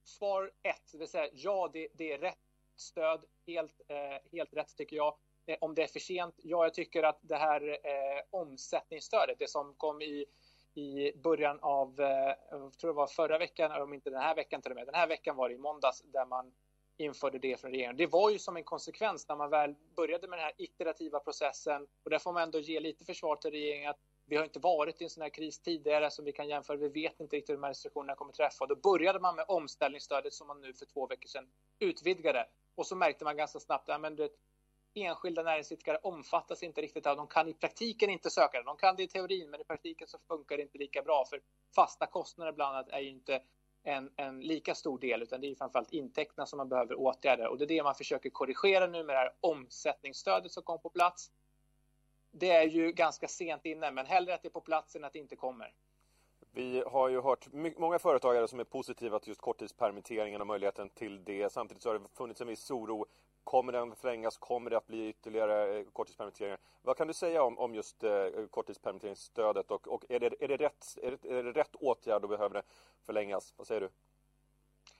svar 0.04 0.50
ett, 0.62 0.92
det 0.92 0.98
vill 0.98 1.08
säga 1.08 1.28
ja, 1.32 1.70
det, 1.72 1.88
det 1.92 2.12
är 2.12 2.18
rätt 2.18 2.38
stöd. 2.76 3.24
Helt, 3.46 3.80
eh, 3.88 4.30
helt 4.32 4.54
rätt 4.54 4.76
tycker 4.76 4.96
jag. 4.96 5.16
Eh, 5.46 5.56
om 5.60 5.74
det 5.74 5.82
är 5.82 5.86
för 5.86 6.00
sent? 6.00 6.34
Ja, 6.42 6.64
jag 6.64 6.74
tycker 6.74 7.02
att 7.02 7.18
det 7.22 7.36
här 7.36 7.68
eh, 7.68 8.22
omsättningsstödet, 8.30 9.38
det 9.38 9.50
som 9.50 9.74
kom 9.74 10.02
i, 10.02 10.24
i 10.74 11.12
början 11.16 11.58
av, 11.62 12.00
eh, 12.00 12.34
jag 12.50 12.78
tror 12.78 12.90
det 12.90 12.96
var 12.96 13.06
förra 13.06 13.38
veckan, 13.38 13.82
om 13.82 13.94
inte 13.94 14.10
den 14.10 14.20
här 14.20 14.34
veckan 14.34 14.62
till 14.62 14.70
och 14.70 14.76
med. 14.76 14.86
Den 14.86 14.94
här 14.94 15.08
veckan 15.08 15.36
var 15.36 15.48
det 15.48 15.54
i 15.54 15.58
måndags 15.58 16.02
där 16.02 16.26
man 16.26 16.52
införde 16.96 17.38
det 17.38 17.60
från 17.60 17.70
regeringen. 17.70 17.96
Det 17.96 18.06
var 18.06 18.30
ju 18.30 18.38
som 18.38 18.56
en 18.56 18.64
konsekvens 18.64 19.28
när 19.28 19.36
man 19.36 19.50
väl 19.50 19.74
började 19.96 20.28
med 20.28 20.38
den 20.38 20.44
här 20.44 20.52
iterativa 20.56 21.20
processen 21.20 21.86
och 22.02 22.10
där 22.10 22.18
får 22.18 22.32
man 22.32 22.42
ändå 22.42 22.60
ge 22.60 22.80
lite 22.80 23.04
försvar 23.04 23.36
till 23.36 23.50
regeringen 23.50 23.90
att 23.90 24.00
vi 24.26 24.36
har 24.36 24.44
inte 24.44 24.58
varit 24.58 25.00
i 25.00 25.04
en 25.04 25.10
sån 25.10 25.22
här 25.22 25.28
kris 25.28 25.58
tidigare 25.58 26.10
som 26.10 26.24
vi 26.24 26.32
kan 26.32 26.48
jämföra. 26.48 26.76
Vi 26.76 26.88
vet 26.88 27.20
inte 27.20 27.36
riktigt 27.36 27.48
hur 27.50 27.54
de 27.54 27.62
här 27.62 27.70
restriktionerna 27.70 28.14
kommer 28.14 28.32
träffa. 28.32 28.66
Då 28.66 28.76
började 28.76 29.20
man 29.20 29.36
med 29.36 29.44
omställningsstödet 29.48 30.32
som 30.32 30.46
man 30.46 30.60
nu 30.60 30.74
för 30.74 30.86
två 30.86 31.06
veckor 31.06 31.28
sedan 31.28 31.48
utvidgade. 31.78 32.46
Och 32.74 32.86
så 32.86 32.96
märkte 32.96 33.24
man 33.24 33.36
ganska 33.36 33.60
snabbt 33.60 33.88
att 33.88 34.18
ja, 34.18 34.28
enskilda 34.94 35.42
näringsidkare 35.42 35.98
omfattas 36.02 36.62
inte 36.62 36.80
riktigt 36.80 37.06
av. 37.06 37.16
De 37.16 37.26
kan 37.26 37.48
i 37.48 37.54
praktiken 37.54 38.10
inte 38.10 38.30
söka 38.30 38.58
det. 38.58 38.64
De 38.64 38.76
kan 38.76 38.96
det 38.96 39.02
i 39.02 39.08
teorin, 39.08 39.50
men 39.50 39.60
i 39.60 39.64
praktiken 39.64 40.08
så 40.08 40.18
funkar 40.28 40.56
det 40.56 40.62
inte 40.62 40.78
lika 40.78 41.02
bra. 41.02 41.24
För 41.30 41.40
fasta 41.74 42.06
kostnader 42.06 42.52
bland 42.52 42.76
annat 42.76 42.88
är 42.88 43.00
ju 43.00 43.08
inte 43.08 43.42
en, 43.82 44.10
en 44.16 44.40
lika 44.40 44.74
stor 44.74 44.98
del, 44.98 45.22
utan 45.22 45.40
det 45.40 45.46
är 45.46 45.54
framförallt 45.54 45.92
intäkterna 45.92 46.46
som 46.46 46.56
man 46.56 46.68
behöver 46.68 46.94
åtgärda. 46.98 47.48
Och 47.48 47.58
det 47.58 47.64
är 47.64 47.68
det 47.68 47.82
man 47.82 47.94
försöker 47.94 48.30
korrigera 48.30 48.86
nu 48.86 49.04
med 49.04 49.16
det 49.16 49.20
här 49.20 49.32
omsättningsstödet 49.40 50.52
som 50.52 50.62
kom 50.62 50.80
på 50.82 50.90
plats 50.90 51.30
det 52.36 52.50
är 52.50 52.66
ju 52.66 52.92
ganska 52.92 53.28
sent 53.28 53.66
inne, 53.66 53.90
men 53.90 54.06
hellre 54.06 54.34
att 54.34 54.42
det 54.42 54.48
är 54.48 54.50
på 54.50 54.60
plats 54.60 54.96
än 54.96 55.04
att 55.04 55.12
det 55.12 55.18
inte 55.18 55.36
kommer. 55.36 55.74
Vi 56.52 56.82
har 56.86 57.08
ju 57.08 57.20
hört 57.20 57.46
många 57.52 57.98
företagare 57.98 58.48
som 58.48 58.60
är 58.60 58.64
positiva 58.64 59.18
till 59.18 59.28
just 59.28 59.40
korttidspermitteringen 59.40 60.40
och 60.40 60.46
möjligheten 60.46 60.90
till 60.90 61.24
det. 61.24 61.52
Samtidigt 61.52 61.82
så 61.82 61.88
har 61.88 61.98
det 61.98 62.04
funnits 62.14 62.40
en 62.40 62.46
viss 62.46 62.70
oro. 62.70 63.06
Kommer 63.44 63.72
den 63.72 63.96
förlängas? 63.96 64.36
Kommer 64.36 64.70
det 64.70 64.76
att 64.76 64.86
bli 64.86 65.08
ytterligare 65.08 65.78
eh, 65.78 65.84
korttidspermitteringar? 65.92 66.58
Vad 66.82 66.96
kan 66.96 67.06
du 67.06 67.14
säga 67.14 67.42
om, 67.42 67.58
om 67.58 67.74
just 67.74 68.02
eh, 68.02 68.26
korttidspermitteringsstödet 68.50 69.70
och, 69.70 69.88
och 69.88 70.04
är, 70.08 70.20
det, 70.20 70.34
är, 70.40 70.48
det 70.48 70.56
rätt, 70.56 70.84
är, 71.02 71.10
det, 71.10 71.28
är 71.28 71.42
det 71.42 71.52
rätt 71.52 71.76
åtgärd 71.76 72.22
och 72.22 72.28
behöver 72.28 72.54
det 72.54 72.62
förlängas? 73.06 73.54
Vad 73.56 73.66
säger 73.66 73.80
du? 73.80 73.90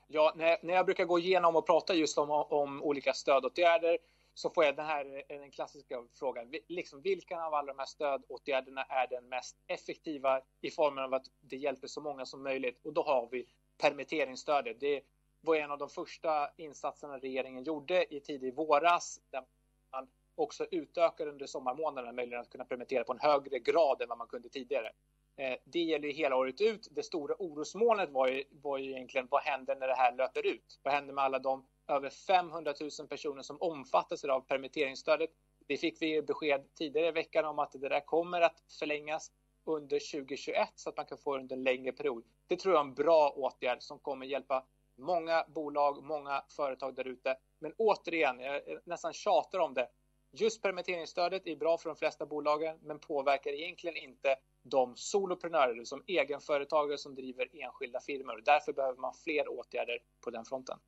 Ja, 0.06 0.32
när, 0.36 0.58
när 0.62 0.74
jag 0.74 0.86
brukar 0.86 1.04
gå 1.04 1.18
igenom 1.18 1.56
och 1.56 1.66
prata 1.66 1.94
just 1.94 2.18
om, 2.18 2.30
om 2.30 2.82
olika 2.82 3.12
stödåtgärder 3.12 3.98
så 4.34 4.50
får 4.50 4.64
jag 4.64 4.76
den 4.76 4.86
här 4.86 5.24
eh, 5.28 5.38
den 5.38 5.50
klassiska 5.50 6.04
frågan. 6.14 6.52
Liksom, 6.68 7.00
vilken 7.00 7.38
av 7.38 7.54
alla 7.54 7.72
de 7.72 7.78
här 7.78 7.86
stödåtgärderna 7.86 8.82
är 8.82 9.06
den 9.06 9.28
mest 9.28 9.56
effektiva 9.66 10.40
i 10.60 10.70
formen 10.70 11.04
av 11.04 11.14
att 11.14 11.26
det 11.40 11.56
hjälper 11.56 11.86
så 11.86 12.00
många 12.00 12.26
som 12.26 12.42
möjligt? 12.42 12.80
Och 12.84 12.92
då 12.92 13.02
har 13.02 13.28
vi 13.30 13.46
permitteringsstödet. 13.78 14.80
Det 14.80 15.02
var 15.44 15.56
en 15.56 15.70
av 15.70 15.78
de 15.78 15.88
första 15.88 16.50
insatserna 16.56 17.18
regeringen 17.18 17.64
gjorde 17.64 18.14
i 18.14 18.20
tidig 18.20 18.54
våras 18.54 19.20
där 19.30 19.44
man 19.92 20.08
också 20.34 20.66
utökade 20.70 21.30
under 21.30 21.46
sommarmånaderna 21.46 22.12
möjligheten 22.12 22.40
att 22.40 22.50
kunna 22.50 22.64
permittera 22.64 23.04
på 23.04 23.12
en 23.12 23.18
högre 23.18 23.58
grad 23.58 24.02
än 24.02 24.08
vad 24.08 24.18
man 24.18 24.26
kunde 24.26 24.48
tidigare. 24.48 24.92
Eh, 25.36 25.56
det 25.64 25.78
gäller 25.78 26.08
ju 26.08 26.14
hela 26.14 26.36
året 26.36 26.60
ut. 26.60 26.88
Det 26.90 27.02
stora 27.02 27.34
orosmolnet 27.38 28.10
var 28.10 28.28
ju, 28.28 28.44
var 28.50 28.78
ju 28.78 28.90
egentligen 28.90 29.26
vad 29.30 29.42
händer 29.42 29.76
när 29.76 29.86
det 29.86 29.94
här 29.94 30.16
löper 30.16 30.46
ut? 30.46 30.80
Vad 30.82 30.94
händer 30.94 31.14
med 31.14 31.24
alla 31.24 31.38
de 31.38 31.66
över 31.88 32.10
500 32.10 32.74
000 32.98 33.08
personer 33.08 33.42
som 33.42 33.56
omfattas 33.60 34.24
av 34.24 34.40
permitteringsstödet. 34.40 35.30
Det 35.66 35.76
fick 35.76 36.02
vi 36.02 36.22
besked 36.22 36.74
tidigare 36.74 37.08
i 37.08 37.12
veckan 37.12 37.44
om 37.44 37.58
att 37.58 37.72
det 37.72 37.88
där 37.88 38.00
kommer 38.00 38.40
att 38.40 38.62
förlängas 38.78 39.32
under 39.64 40.12
2021 40.12 40.68
så 40.74 40.88
att 40.88 40.96
man 40.96 41.06
kan 41.06 41.18
få 41.18 41.36
det 41.36 41.40
under 41.40 41.56
en 41.56 41.64
längre 41.64 41.92
period. 41.92 42.24
Det 42.46 42.56
tror 42.56 42.74
jag 42.74 42.80
är 42.80 42.88
en 42.88 42.94
bra 42.94 43.30
åtgärd 43.36 43.82
som 43.82 43.98
kommer 43.98 44.26
hjälpa 44.26 44.64
många 44.96 45.44
bolag, 45.48 46.02
många 46.02 46.44
företag 46.48 46.94
där 46.94 47.06
ute. 47.06 47.36
Men 47.58 47.72
återigen, 47.76 48.40
jag 48.40 48.62
nästan 48.84 49.12
tjatar 49.12 49.58
om 49.58 49.74
det. 49.74 49.88
Just 50.30 50.62
permitteringsstödet 50.62 51.46
är 51.46 51.56
bra 51.56 51.78
för 51.78 51.88
de 51.88 51.96
flesta 51.96 52.26
bolagen 52.26 52.78
men 52.82 52.98
påverkar 52.98 53.50
egentligen 53.50 53.96
inte 53.96 54.36
de 54.62 54.96
soloprenörer 54.96 55.84
som 55.84 56.04
egenföretagare 56.06 56.98
som 56.98 57.14
driver 57.14 57.48
enskilda 57.52 58.00
firmor. 58.00 58.42
Därför 58.44 58.72
behöver 58.72 58.98
man 58.98 59.14
fler 59.14 59.48
åtgärder 59.48 59.98
på 60.20 60.30
den 60.30 60.44
fronten. 60.44 60.78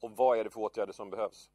Och 0.00 0.10
vad 0.10 0.38
är 0.38 0.44
det 0.44 0.50
för 0.50 0.60
åtgärder 0.60 0.92
som 0.92 1.10
behövs? 1.10 1.50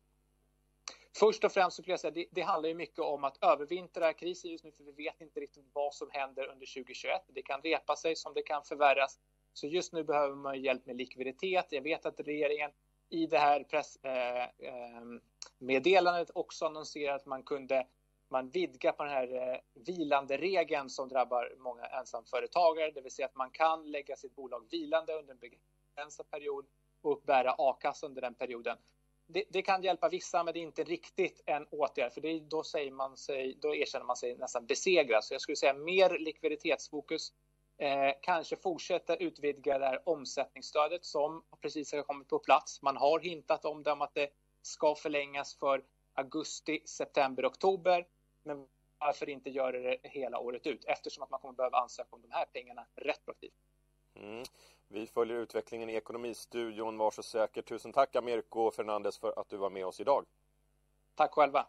Först 1.19 1.43
och 1.43 1.51
främst 1.51 1.77
skulle 1.77 1.91
jag 1.91 1.99
säga 1.99 2.11
det, 2.11 2.25
det 2.31 2.41
handlar 2.41 2.69
ju 2.69 2.75
mycket 2.75 2.99
om 2.99 3.23
att 3.23 3.43
övervintra 3.43 4.13
krisen 4.13 4.51
just 4.51 4.63
nu 4.63 4.71
för 4.71 4.83
vi 4.83 4.91
vet 4.91 5.21
inte 5.21 5.39
riktigt 5.39 5.65
vad 5.73 5.93
som 5.93 6.09
händer 6.11 6.47
under 6.47 6.73
2021. 6.73 7.21
Det 7.27 7.41
kan 7.41 7.61
repa 7.61 7.95
sig 7.95 8.15
som 8.15 8.33
det 8.33 8.41
kan 8.41 8.63
förvärras. 8.63 9.19
Så 9.55 9.67
just 9.67 9.93
nu 9.93 10.03
behöver 10.03 10.35
man 10.35 10.61
hjälp 10.61 10.85
med 10.85 10.97
likviditet. 10.97 11.65
Jag 11.69 11.81
vet 11.81 12.05
att 12.05 12.19
regeringen 12.19 12.71
i 13.09 13.27
det 13.27 13.37
här 13.37 13.63
pressmeddelandet 13.63 16.29
eh, 16.29 16.33
eh, 16.35 16.39
också 16.39 16.65
annonserar 16.65 17.15
att 17.15 17.25
man 17.25 17.43
kunde 17.43 17.87
man 18.29 18.49
vidgar 18.49 18.91
på 18.91 19.03
den 19.03 19.13
här 19.13 19.53
eh, 19.53 19.59
vilande 19.73 20.37
regeln 20.37 20.89
som 20.89 21.09
drabbar 21.09 21.55
många 21.57 21.85
ensamföretagare, 21.85 22.91
det 22.91 23.01
vill 23.01 23.11
säga 23.11 23.25
att 23.25 23.35
man 23.35 23.51
kan 23.51 23.91
lägga 23.91 24.15
sitt 24.15 24.35
bolag 24.35 24.67
vilande 24.71 25.13
under 25.13 25.33
en 25.33 25.39
begränsad 25.39 26.31
period 26.31 26.65
och 27.01 27.11
uppbära 27.11 27.55
a-kassa 27.57 28.05
under 28.05 28.21
den 28.21 28.33
perioden. 28.33 28.77
Det, 29.27 29.43
det, 29.49 29.61
kan 29.61 29.83
hjälpa 29.83 30.09
vissa, 30.09 30.43
men 30.43 30.53
det 30.53 30.59
är 30.59 30.61
inte 30.61 30.83
riktigt 30.83 31.43
en 31.45 31.67
åtgärd, 31.69 32.13
för 32.13 32.21
det, 32.21 32.39
då, 32.39 32.63
säger 32.63 32.91
man 32.91 33.17
sig, 33.17 33.57
då 33.61 33.75
erkänner 33.75 34.05
man 34.05 34.15
sig 34.15 34.37
nästan 34.37 34.65
besegrad. 34.65 35.23
Så 35.23 35.33
jag 35.33 35.41
skulle 35.41 35.55
säga 35.55 35.73
mer 35.73 36.19
likviditetsfokus, 36.19 37.33
eh, 37.77 38.11
kanske 38.21 38.55
fortsätta 38.55 39.15
utvidga 39.15 39.77
det 39.77 39.85
här 39.85 40.09
omsättningsstödet 40.09 41.05
som 41.05 41.43
precis 41.61 41.93
har 41.93 42.01
kommit 42.01 42.27
på 42.27 42.39
plats. 42.39 42.81
Man 42.81 42.97
har 42.97 43.19
hintat 43.19 43.65
om 43.65 43.83
det, 43.83 43.91
om 43.91 44.01
att 44.01 44.13
det 44.13 44.29
ska 44.61 44.95
förlängas 44.95 45.55
för 45.55 45.83
augusti, 46.13 46.81
september, 46.85 47.45
oktober. 47.45 48.07
Men 48.43 48.67
varför 48.99 49.29
inte 49.29 49.49
göra 49.49 49.79
det 49.79 49.97
hela 50.03 50.39
året 50.39 50.67
ut 50.67 50.85
eftersom 50.85 51.23
att 51.23 51.29
man 51.29 51.39
kommer 51.39 51.53
behöva 51.53 51.77
ansöka 51.77 52.09
om 52.11 52.21
de 52.21 52.31
här 52.31 52.45
pengarna 52.45 52.85
retroaktivt. 52.95 53.53
Mm. 54.15 54.43
Vi 54.87 55.07
följer 55.07 55.37
utvecklingen 55.37 55.89
i 55.89 55.95
Ekonomistudion, 55.95 56.97
var 56.97 57.11
så 57.11 57.23
säker. 57.23 57.61
Tusen 57.61 57.93
tack 57.93 58.15
Americo 58.15 58.71
Fernandes 58.71 59.17
för 59.17 59.39
att 59.39 59.49
du 59.49 59.57
var 59.57 59.69
med 59.69 59.85
oss 59.85 59.99
idag. 59.99 60.25
Tack 61.15 61.33
själva. 61.33 61.67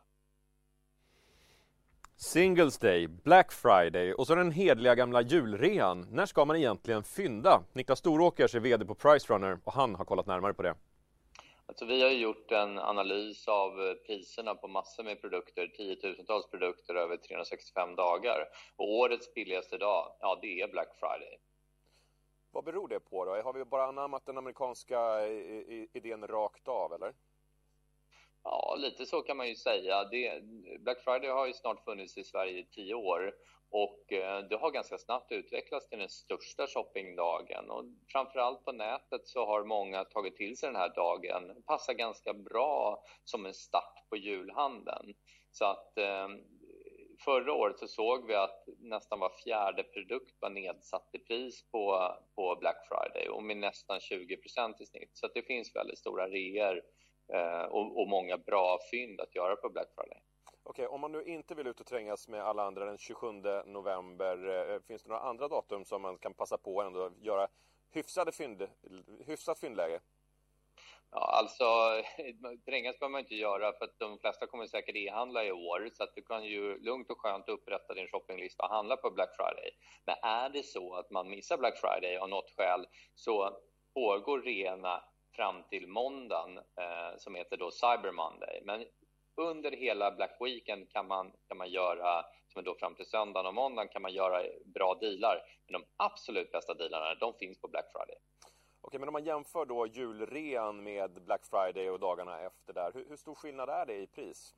Singles 2.19 2.79
Day, 2.79 3.09
Black 3.09 3.53
Friday 3.53 4.13
och 4.13 4.27
så 4.27 4.35
den 4.35 4.51
hedliga 4.51 4.95
gamla 4.95 5.23
julrean. 5.23 6.07
När 6.11 6.27
ska 6.27 6.45
man 6.45 6.57
egentligen 6.57 7.03
fynda? 7.05 7.63
Niklas 7.73 7.99
Storåkers 7.99 8.55
är 8.55 8.61
VD 8.61 8.85
på 8.85 8.95
Pricerunner 8.95 9.59
och 9.65 9.73
han 9.73 9.95
har 9.95 10.05
kollat 10.05 10.27
närmare 10.27 10.55
på 10.55 10.63
det. 10.63 10.75
Alltså 11.67 11.85
vi 11.85 12.03
har 12.03 12.11
gjort 12.11 12.53
en 12.53 12.79
analys 12.79 13.49
av 13.49 13.95
priserna 14.07 14.55
på 14.55 14.69
massor 14.69 15.05
med 15.05 15.21
produkter, 15.21 15.67
tiotusentals 15.67 16.51
produkter 16.51 16.95
över 16.95 17.17
365 17.17 17.95
dagar. 17.95 18.49
Och 18.77 18.91
årets 18.91 19.35
billigaste 19.35 19.79
dag, 19.79 20.13
ja 20.21 20.39
det 20.43 20.61
är 20.61 20.69
Black 20.69 20.89
Friday. 21.01 21.39
Vad 22.51 22.65
beror 22.65 22.89
det 22.89 23.01
på 23.01 23.25
då? 23.25 23.43
Har 23.43 23.53
vi 23.53 23.65
bara 23.65 23.87
anammat 23.87 24.27
den 24.27 24.39
amerikanska 24.39 25.27
idén 25.93 26.27
rakt 26.27 26.69
av 26.69 26.93
eller? 26.93 27.13
Ja, 28.49 28.77
lite 28.79 29.07
så 29.07 29.23
kan 29.23 29.37
man 29.37 29.49
ju 29.49 29.55
säga. 29.55 30.05
Det, 30.05 30.43
Black 30.79 31.01
Friday 31.05 31.31
har 31.31 31.47
ju 31.47 31.53
snart 31.53 31.85
funnits 31.85 32.19
i 32.19 32.25
Sverige 32.25 32.59
i 32.59 32.65
tio 32.65 32.95
år 32.95 33.35
och 33.71 34.13
eh, 34.13 34.39
det 34.49 34.57
har 34.57 34.71
ganska 34.71 34.99
snabbt 34.99 35.33
utvecklats 35.33 35.89
till 35.89 35.99
den 35.99 36.09
största 36.09 36.67
shoppingdagen. 36.67 37.71
Och 37.71 37.85
framförallt 38.13 38.65
på 38.65 38.73
nätet 38.73 39.29
så 39.29 39.47
har 39.47 39.65
många 39.65 40.05
tagit 40.05 40.37
till 40.37 40.57
sig 40.57 40.67
den 40.67 40.77
här 40.77 40.95
dagen. 40.95 41.63
Passar 41.67 41.93
ganska 41.93 42.35
bra 42.35 43.03
som 43.25 43.47
en 43.47 43.55
start 43.55 44.09
på 44.09 44.17
julhandeln. 44.17 45.15
Så 45.51 45.65
att 45.65 45.99
eh, 45.99 46.29
förra 47.25 47.53
året 47.53 47.79
så 47.79 47.89
såg 47.89 48.27
vi 48.27 48.35
att 48.35 48.65
nästan 48.79 49.21
var 49.21 49.33
fjärde 49.45 49.83
produkt 49.83 50.35
var 50.41 50.51
nedsatt 50.51 51.11
i 51.13 51.19
pris 51.19 51.71
på, 51.71 52.15
på 52.35 52.57
Black 52.61 52.89
Friday 52.89 53.29
och 53.29 53.43
med 53.43 53.57
nästan 53.57 53.99
20% 53.99 54.83
i 54.83 54.87
snitt. 54.87 55.11
Så 55.13 55.29
det 55.35 55.43
finns 55.43 55.77
väldigt 55.77 55.99
stora 55.99 56.29
reor 56.29 56.83
och, 57.69 58.01
och, 58.01 58.09
många 58.09 58.39
bra 58.39 58.79
fynd 58.91 59.21
att 59.21 59.35
göra 59.35 59.57
på 59.57 59.69
Black 59.69 59.89
Friday. 59.95 60.23
Okej, 60.63 60.87
om 60.87 61.01
man 61.01 61.13
nu 61.13 61.25
inte 61.25 61.55
vill 61.55 61.67
ut 61.67 61.81
och 61.81 61.87
trängas 61.87 62.29
med 62.29 62.45
alla 62.45 62.63
andra 62.63 62.85
den 62.85 62.99
27 62.99 63.27
november, 63.65 64.49
eh, 64.49 64.81
finns 64.81 65.03
det 65.03 65.09
några 65.09 65.23
andra 65.23 65.49
datum 65.49 65.85
som 65.85 66.03
man 66.03 66.19
kan 66.19 66.35
passa 66.35 66.59
på 66.59 66.81
att 66.81 66.87
ändå 66.87 67.11
göra 67.21 67.49
hyfsade 67.91 68.33
fynd, 68.33 68.69
hyfsat 69.27 69.61
fyndläge? 69.61 70.01
Ja, 71.11 71.39
alltså 71.39 71.65
trängas 72.65 72.99
behöver 72.99 73.13
man 73.13 73.21
inte 73.21 73.35
göra 73.35 73.73
för 73.73 73.85
att 73.85 73.99
de 73.99 74.19
flesta 74.19 74.47
kommer 74.47 74.67
säkert 74.67 74.97
e-handla 74.97 75.45
i 75.45 75.53
år 75.53 75.91
så 75.93 76.03
att 76.03 76.15
du 76.15 76.23
kan 76.23 76.45
ju 76.45 76.79
lugnt 76.79 77.11
och 77.11 77.21
skönt 77.21 77.49
upprätta 77.49 77.95
din 77.95 78.09
shoppinglista 78.09 78.63
och 78.63 78.71
handla 78.71 78.97
på 78.97 79.11
Black 79.11 79.37
Friday. 79.37 79.71
Men 80.05 80.17
är 80.23 80.49
det 80.49 80.63
så 80.63 80.95
att 80.95 81.11
man 81.11 81.31
missar 81.31 81.59
Black 81.59 81.79
Friday 81.79 82.17
av 82.17 82.29
något 82.29 82.51
skäl 82.57 82.87
så 83.15 83.51
pågår 83.95 84.43
reorna 84.43 85.05
fram 85.37 85.63
till 85.63 85.87
måndagen 85.89 86.59
eh, 86.59 87.17
som 87.19 87.35
heter 87.35 87.57
då 87.57 87.71
Cyber 87.71 88.13
Monday. 88.13 88.61
Men 88.65 88.85
under 89.35 89.71
hela 89.71 90.11
Black 90.11 90.37
Weekend 90.41 90.93
kan 90.93 91.07
man, 91.07 91.33
kan 91.49 91.57
man 91.57 91.71
göra, 91.71 92.25
som 92.49 92.59
är 92.59 92.63
då 92.63 92.75
fram 92.75 92.95
till 92.95 93.07
söndagen 93.07 93.47
och 93.47 93.55
måndagen, 93.55 93.89
kan 93.89 94.03
man 94.03 94.13
göra 94.13 94.43
bra 94.65 94.95
dealar. 95.01 95.43
Men 95.67 95.73
de 95.73 95.87
absolut 95.97 96.53
bästa 96.53 96.75
dealarna, 96.75 97.15
de 97.15 97.35
finns 97.35 97.61
på 97.61 97.69
Black 97.69 97.93
Friday. 97.93 98.17
Okej, 98.81 99.01
men 99.01 99.09
om 99.09 99.13
man 99.13 99.25
jämför 99.25 99.65
då 99.65 99.87
julrean 99.87 100.83
med 100.83 101.23
Black 101.25 101.47
Friday 101.47 101.91
och 101.91 102.01
dagarna 102.01 102.41
efter 102.41 102.73
där, 102.73 102.93
hur, 102.95 103.09
hur 103.09 103.17
stor 103.17 103.35
skillnad 103.35 103.69
är 103.69 103.87
det 103.87 103.95
i 103.95 104.07
pris? 104.07 104.55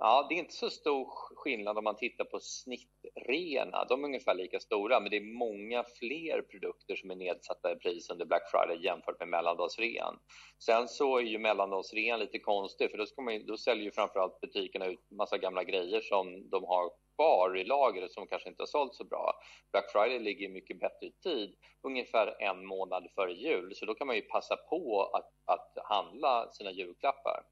Ja, 0.00 0.26
det 0.28 0.34
är 0.34 0.38
inte 0.38 0.54
så 0.54 0.70
stor 0.70 1.06
skillnad 1.36 1.78
om 1.78 1.84
man 1.84 1.96
tittar 1.96 2.24
på 2.24 2.40
snittrena. 2.40 3.84
De 3.84 4.04
är 4.04 4.08
ungefär 4.08 4.34
lika 4.34 4.60
stora, 4.60 5.00
men 5.00 5.10
det 5.10 5.16
är 5.16 5.38
många 5.38 5.84
fler 5.84 6.42
produkter 6.42 6.96
som 6.96 7.10
är 7.10 7.16
nedsatta 7.16 7.72
i 7.72 7.76
pris 7.76 8.10
under 8.10 8.26
Black 8.26 8.50
Friday 8.50 8.84
jämfört 8.84 9.18
med 9.18 9.28
mellandagsrean. 9.28 10.18
Sen 10.64 10.88
så 10.88 11.18
är 11.18 11.22
ju 11.22 11.38
mellandagsrean 11.38 12.20
lite 12.20 12.38
konstig, 12.38 12.90
för 12.90 12.98
då, 12.98 13.06
ska 13.06 13.22
man, 13.22 13.46
då 13.46 13.56
säljer 13.56 13.84
ju 13.84 13.90
framförallt 13.90 14.40
butikerna 14.40 14.86
ut 14.86 15.10
massa 15.10 15.38
gamla 15.38 15.64
grejer 15.64 16.00
som 16.00 16.50
de 16.50 16.64
har 16.64 16.90
kvar 17.16 17.56
i 17.56 17.64
lagret 17.64 18.12
som 18.12 18.26
kanske 18.26 18.48
inte 18.48 18.62
har 18.62 18.66
sålt 18.66 18.94
så 18.94 19.04
bra. 19.04 19.32
Black 19.72 19.92
Friday 19.92 20.18
ligger 20.18 20.48
mycket 20.48 20.80
bättre 20.80 21.06
i 21.06 21.12
tid, 21.12 21.54
ungefär 21.82 22.42
en 22.42 22.66
månad 22.66 23.06
före 23.14 23.32
jul, 23.32 23.74
så 23.74 23.86
då 23.86 23.94
kan 23.94 24.06
man 24.06 24.16
ju 24.16 24.22
passa 24.22 24.56
på 24.56 25.10
att, 25.12 25.30
att 25.44 25.84
handla 25.84 26.50
sina 26.50 26.70
julklappar. 26.70 27.42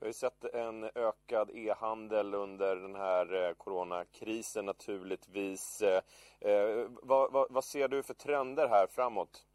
Vi 0.00 0.04
har 0.04 0.08
ju 0.08 0.12
sett 0.12 0.44
en 0.44 0.90
ökad 0.94 1.50
e-handel 1.54 2.34
under 2.34 2.76
den 2.76 2.94
här 2.94 3.48
eh, 3.48 3.52
coronakrisen 3.54 4.64
naturligtvis. 4.64 5.82
Eh, 5.82 6.02
eh, 6.40 6.86
vad, 7.02 7.32
vad, 7.32 7.46
vad, 7.50 7.64
ser 7.64 7.88
du 7.88 8.02
för 8.02 8.14
trender 8.14 8.68
här 8.68 8.86
framåt? 8.86 9.47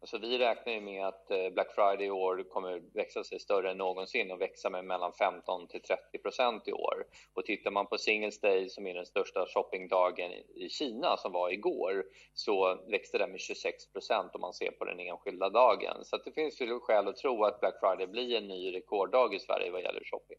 Alltså 0.00 0.18
vi 0.18 0.38
räknar 0.38 0.72
ju 0.72 0.80
med 0.80 1.06
att 1.06 1.30
eh, 1.30 1.50
Black 1.50 1.74
Friday 1.74 2.06
i 2.06 2.10
år 2.10 2.42
kommer 2.50 2.82
växa 2.94 3.24
sig 3.24 3.38
större 3.40 3.70
än 3.70 3.78
någonsin 3.78 4.30
och 4.30 4.40
växa 4.40 4.70
med 4.70 4.84
mellan 4.84 5.12
15 5.12 5.66
till 5.68 5.82
30 5.82 6.18
procent 6.18 6.68
i 6.68 6.72
år. 6.72 7.04
Och 7.34 7.44
tittar 7.44 7.70
man 7.70 7.86
på 7.86 7.98
Singles 7.98 8.40
Day 8.40 8.68
som 8.68 8.86
är 8.86 8.94
den 8.94 9.06
största 9.06 9.46
shoppingdagen 9.46 10.32
i 10.32 10.68
Kina 10.68 11.16
som 11.16 11.32
var 11.32 11.50
igår 11.50 12.04
så 12.34 12.78
växte 12.90 13.18
den 13.18 13.30
med 13.30 13.40
26 13.40 13.92
procent 13.92 14.34
om 14.34 14.40
man 14.40 14.52
ser 14.52 14.70
på 14.70 14.84
den 14.84 15.00
enskilda 15.00 15.48
dagen. 15.48 16.04
Så 16.04 16.16
det 16.16 16.32
finns 16.32 16.60
ju 16.60 16.80
skäl 16.80 17.08
att 17.08 17.16
tro 17.16 17.44
att 17.44 17.60
Black 17.60 17.74
Friday 17.80 18.06
blir 18.06 18.36
en 18.36 18.48
ny 18.48 18.74
rekorddag 18.74 19.34
i 19.34 19.38
Sverige 19.38 19.70
vad 19.70 19.82
gäller 19.82 20.04
shopping. 20.04 20.38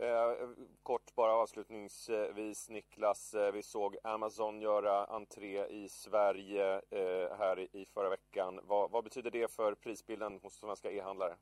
Eh, 0.00 0.48
kort 0.82 1.14
bara 1.14 1.32
avslutningsvis 1.32 2.68
Niklas, 2.68 3.34
eh, 3.34 3.52
vi 3.52 3.62
såg 3.62 3.96
Amazon 4.02 4.60
göra 4.60 5.04
entré 5.04 5.66
i 5.66 5.88
Sverige 5.88 6.74
eh, 6.74 7.36
här 7.38 7.76
i 7.76 7.86
förra 7.94 8.08
veckan. 8.08 8.60
Vad, 8.62 8.90
vad 8.90 9.04
betyder 9.04 9.30
det 9.30 9.52
för 9.52 9.74
prisbilden 9.74 10.40
hos 10.42 10.54
svenska 10.54 10.90
e-handlare? 10.90 11.36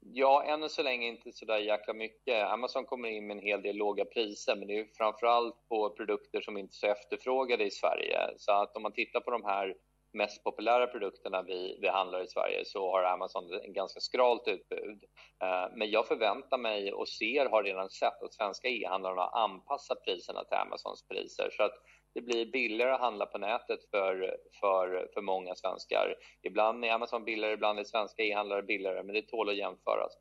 Ja, 0.00 0.44
ännu 0.44 0.68
så 0.68 0.82
länge 0.82 1.06
inte 1.06 1.32
så 1.32 1.44
där 1.44 1.58
jäkla 1.58 1.94
mycket. 1.94 2.44
Amazon 2.44 2.84
kommer 2.84 3.08
in 3.08 3.26
med 3.26 3.36
en 3.36 3.42
hel 3.42 3.62
del 3.62 3.76
låga 3.76 4.04
priser, 4.04 4.56
men 4.56 4.68
det 4.68 4.78
är 4.78 4.84
framförallt 4.84 5.68
på 5.68 5.90
produkter 5.90 6.40
som 6.40 6.56
inte 6.56 6.72
är 6.72 6.76
så 6.76 6.86
efterfrågade 6.86 7.64
i 7.64 7.70
Sverige. 7.70 8.18
Så 8.36 8.52
att 8.52 8.76
om 8.76 8.82
man 8.82 8.92
tittar 8.92 9.20
på 9.20 9.30
de 9.30 9.44
här 9.44 9.76
mest 10.14 10.44
populära 10.44 10.86
produkterna 10.86 11.42
vi, 11.42 11.78
vi 11.80 11.88
handlar 11.88 12.22
i 12.22 12.26
Sverige 12.26 12.64
så 12.64 12.90
har 12.90 13.02
Amazon 13.02 13.52
en 13.52 13.72
ganska 13.72 14.00
skralt 14.00 14.48
utbud. 14.48 15.04
Eh, 15.42 15.76
men 15.76 15.90
jag 15.90 16.06
förväntar 16.06 16.58
mig 16.58 16.92
och 16.92 17.08
ser, 17.08 17.46
har 17.46 17.62
redan 17.62 17.90
sett 17.90 18.22
att 18.22 18.34
svenska 18.34 18.68
e-handlarna 18.68 19.22
anpassat 19.22 20.04
priserna 20.04 20.44
till 20.44 20.58
Amazons 20.58 21.08
priser 21.08 21.48
så 21.52 21.62
att 21.62 21.74
det 22.14 22.20
blir 22.20 22.46
billigare 22.46 22.92
att 22.92 23.00
handla 23.00 23.26
på 23.26 23.38
nätet 23.38 23.80
för, 23.90 24.36
för, 24.60 25.08
för 25.14 25.20
många 25.20 25.54
svenskar. 25.54 26.14
Ibland 26.42 26.84
är 26.84 26.92
Amazon 26.92 27.24
billigare, 27.24 27.54
ibland 27.54 27.78
är 27.78 27.84
svenska 27.84 28.22
e-handlare 28.22 28.62
billigare, 28.62 29.02
men 29.02 29.14
det 29.14 29.22
tål 29.22 29.48
att 29.48 29.56
jämföras. 29.56 30.12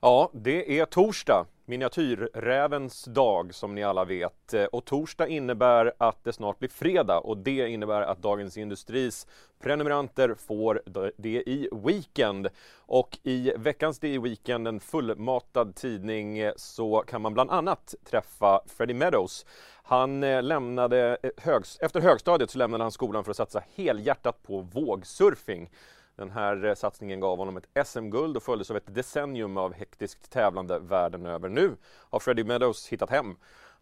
Ja, 0.00 0.30
det 0.32 0.78
är 0.78 0.84
torsdag, 0.84 1.46
miniatyrrävens 1.64 3.04
dag 3.04 3.54
som 3.54 3.74
ni 3.74 3.84
alla 3.84 4.04
vet. 4.04 4.54
Eh, 4.54 4.64
och 4.64 4.84
torsdag 4.84 5.28
innebär 5.28 5.92
att 5.98 6.24
det 6.24 6.32
snart 6.32 6.58
blir 6.58 6.68
fredag 6.68 7.18
och 7.18 7.36
det 7.36 7.68
innebär 7.68 8.02
att 8.02 8.22
Dagens 8.22 8.56
Industris 8.56 9.26
prenumeranter 9.60 10.34
får 10.34 10.82
det 11.16 11.48
i 11.48 11.68
Weekend. 11.72 12.48
Och 12.76 13.18
i 13.22 13.52
veckans 13.56 13.98
DI 13.98 14.18
Weekend, 14.18 14.68
en 14.68 14.80
fullmatad 14.80 15.74
tidning, 15.74 16.38
eh, 16.38 16.52
så 16.56 17.04
kan 17.06 17.22
man 17.22 17.34
bland 17.34 17.50
annat 17.50 17.94
träffa 18.10 18.60
Freddie 18.66 18.94
Meadows. 18.94 19.46
Han 19.82 20.22
eh, 20.22 20.42
lämnade, 20.42 21.18
högs, 21.36 21.78
efter 21.80 22.00
högstadiet 22.00 22.50
så 22.50 22.58
lämnade 22.58 22.84
han 22.84 22.92
skolan 22.92 23.24
för 23.24 23.30
att 23.30 23.36
satsa 23.36 23.62
helhjärtat 23.74 24.42
på 24.42 24.60
vågsurfing. 24.60 25.70
Den 26.16 26.30
här 26.30 26.64
eh, 26.64 26.74
satsningen 26.74 27.20
gav 27.20 27.38
honom 27.38 27.56
ett 27.56 27.86
SM-guld 27.86 28.36
och 28.36 28.42
följdes 28.42 28.70
av 28.70 28.76
ett 28.76 28.94
decennium 28.94 29.56
av 29.56 29.74
hektiskt 29.74 30.30
tävlande 30.30 30.78
världen 30.78 31.26
över. 31.26 31.48
Nu 31.48 31.76
har 31.84 32.20
Freddie 32.20 32.44
Meadows 32.44 32.88
hittat 32.88 33.10
hem. 33.10 33.36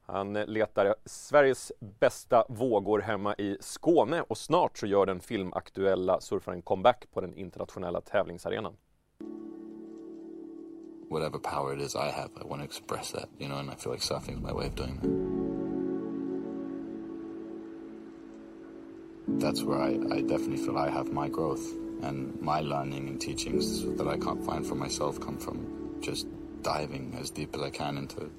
Han 0.07 0.37
eh, 0.37 0.47
letar 0.47 0.94
Sveriges 1.05 1.73
bästa 2.01 2.44
vågor 2.49 3.01
hemma 3.01 3.35
i 3.35 3.57
Skåne 3.61 4.23
och 4.23 4.38
snart 4.38 4.79
så 4.79 4.87
gör 4.87 5.07
den 5.07 5.20
filmaktuella 5.20 6.20
surfaren 6.20 6.62
comeback 6.62 7.05
på 7.12 7.20
den 7.20 7.35
internationella 7.35 8.01
tävlingsarenan. 8.01 8.77
Whatever 11.11 11.38
power 11.38 11.77
it 11.77 11.83
is 11.83 11.94
I 11.94 12.11
have, 12.11 12.31
I 12.40 12.49
want 12.49 12.62
to 12.62 12.64
express 12.64 13.12
that, 13.12 13.29
you 13.38 13.49
know, 13.49 13.59
and 13.59 13.70
I 13.70 13.75
feel 13.77 13.92
like 13.92 14.03
surfing 14.03 14.35
is 14.37 14.42
my 14.42 14.53
way 14.53 14.66
of 14.66 14.75
doing 14.75 15.01
that. 15.01 15.11
That's 19.40 19.62
where 19.62 19.79
I, 19.79 19.92
I 20.16 20.23
definitely 20.23 20.57
feel 20.57 20.77
I 20.77 20.90
have 20.90 21.12
my 21.12 21.29
growth. 21.29 21.84
And 22.02 22.40
my 22.40 22.61
learning 22.61 23.09
and 23.09 23.20
teachings 23.20 23.85
that 23.96 24.07
I 24.07 24.16
can't 24.18 24.44
find 24.44 24.66
for 24.66 24.74
myself 24.74 25.20
come 25.20 25.38
from 25.38 26.00
just 26.00 26.26
diving 26.62 27.16
as 27.18 27.30
deep 27.30 27.54
as 27.54 27.62
I 27.62 27.70
can 27.70 27.96
into 27.98 28.30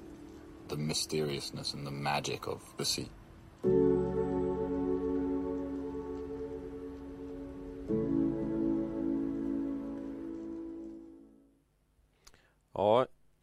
the 0.68 0.76
mysteriousness 0.76 1.74
and 1.74 1.86
the 1.86 1.90
magic 1.90 2.46
of 2.46 2.62
the 2.76 2.84
sea. 2.84 3.08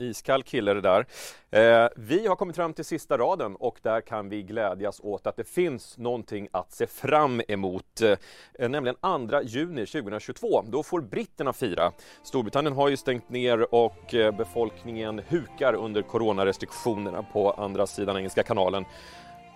Iskall 0.10 0.44
kille 0.44 0.74
det 0.74 0.82
där. 0.82 1.06
Eh, 1.52 1.90
vi 1.96 2.28
har 2.28 2.36
kommit 2.36 2.56
fram 2.56 2.74
till 2.74 2.86
sista 2.86 3.18
raden 3.18 3.56
och 3.56 3.80
där 3.82 4.02
kan 4.02 4.30
vi 4.30 4.44
glädjas 4.44 5.00
åt 5.04 5.28
att 5.28 5.36
det 5.36 5.44
finns 5.44 5.98
någonting 5.98 6.48
att 6.52 6.72
se 6.72 6.88
fram 6.88 7.42
emot, 7.48 8.02
eh, 8.02 8.70
nämligen 8.70 8.96
2 8.96 9.42
juni 9.42 9.86
2022. 9.86 10.64
Då 10.68 10.84
får 10.84 11.02
britterna 11.02 11.54
fira. 11.54 11.92
Storbritannien 12.24 12.74
har 12.74 12.90
ju 12.90 12.98
stängt 12.98 13.30
ner 13.30 13.74
och 13.76 14.14
eh, 14.14 14.36
befolkningen 14.36 15.22
hukar 15.28 15.74
under 15.74 16.02
coronarestriktionerna 16.02 17.24
på 17.24 17.52
andra 17.52 17.88
sidan 17.88 18.18
Engelska 18.18 18.44
kanalen. 18.44 18.86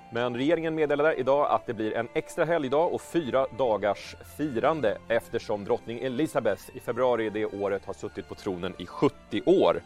Men 0.10 0.36
regeringen 0.36 0.76
meddelade 0.76 1.16
idag 1.16 1.52
att 1.52 1.66
det 1.66 1.74
blir 1.74 1.94
en 1.94 2.08
extra 2.14 2.46
helgdag 2.46 2.94
och 2.94 3.02
fyra 3.02 3.48
dagars 3.58 4.16
firande 4.38 4.98
eftersom 5.08 5.66
drottning 5.66 6.00
Elizabeth 6.00 6.62
i 6.74 6.80
februari 6.80 7.30
det 7.30 7.46
året 7.46 7.86
har 7.86 7.94
suttit 7.94 8.30
på 8.30 8.36
tronen 8.36 8.74
i 8.78 8.86
70 8.86 9.42
år. 9.46 9.82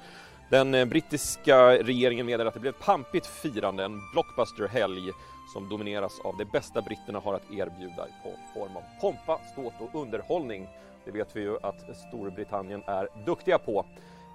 Den 0.52 0.76
eh, 0.76 0.86
brittiska 0.86 1.78
regeringen 1.78 2.26
meddelade 2.26 2.48
att 2.48 2.54
det 2.54 2.60
blev 2.60 2.74
ett 2.74 2.86
pampigt 2.86 3.28
firande, 3.28 3.84
en 3.84 4.02
blockbusterhelg 4.14 5.12
som 5.54 5.70
domineras 5.70 6.20
av 6.24 6.38
det 6.38 6.46
bästa 6.46 6.82
britterna 6.82 7.20
har 7.20 7.34
att 7.34 7.52
erbjuda 7.52 8.08
på 8.24 8.34
form 8.54 8.78
av 8.78 8.84
pompa, 9.02 9.40
ståt 9.52 9.74
och 9.80 10.02
underhållning. 10.02 10.68
Det 11.06 11.12
vet 11.12 11.36
vi 11.36 11.42
ju 11.42 11.58
att 11.64 11.98
Storbritannien 12.08 12.84
är 12.86 13.08
duktiga 13.26 13.58
på. 13.58 13.86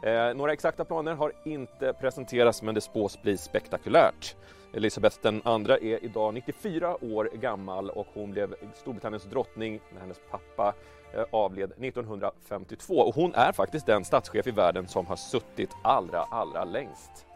Eh, 0.03 0.35
några 0.35 0.53
exakta 0.53 0.85
planer 0.85 1.15
har 1.15 1.33
inte 1.45 1.93
presenterats 1.93 2.63
men 2.63 2.75
det 2.75 2.81
spås 2.81 3.23
bli 3.23 3.37
spektakulärt. 3.37 4.37
Elisabeth 4.73 5.19
den 5.23 5.43
andra 5.45 5.79
är 5.79 6.05
idag 6.05 6.35
94 6.35 7.05
år 7.05 7.31
gammal 7.33 7.91
och 7.91 8.07
hon 8.15 8.31
blev 8.31 8.55
Storbritanniens 8.75 9.25
drottning 9.25 9.81
när 9.93 10.01
hennes 10.01 10.21
pappa 10.31 10.75
eh, 11.15 11.25
avled 11.31 11.73
1952 11.73 12.95
och 12.95 13.15
hon 13.15 13.35
är 13.35 13.53
faktiskt 13.53 13.87
den 13.87 14.05
statschef 14.05 14.47
i 14.47 14.51
världen 14.51 14.89
som 14.89 15.07
har 15.07 15.17
suttit 15.17 15.71
allra, 15.83 16.23
allra 16.23 16.65
längst. 16.65 17.27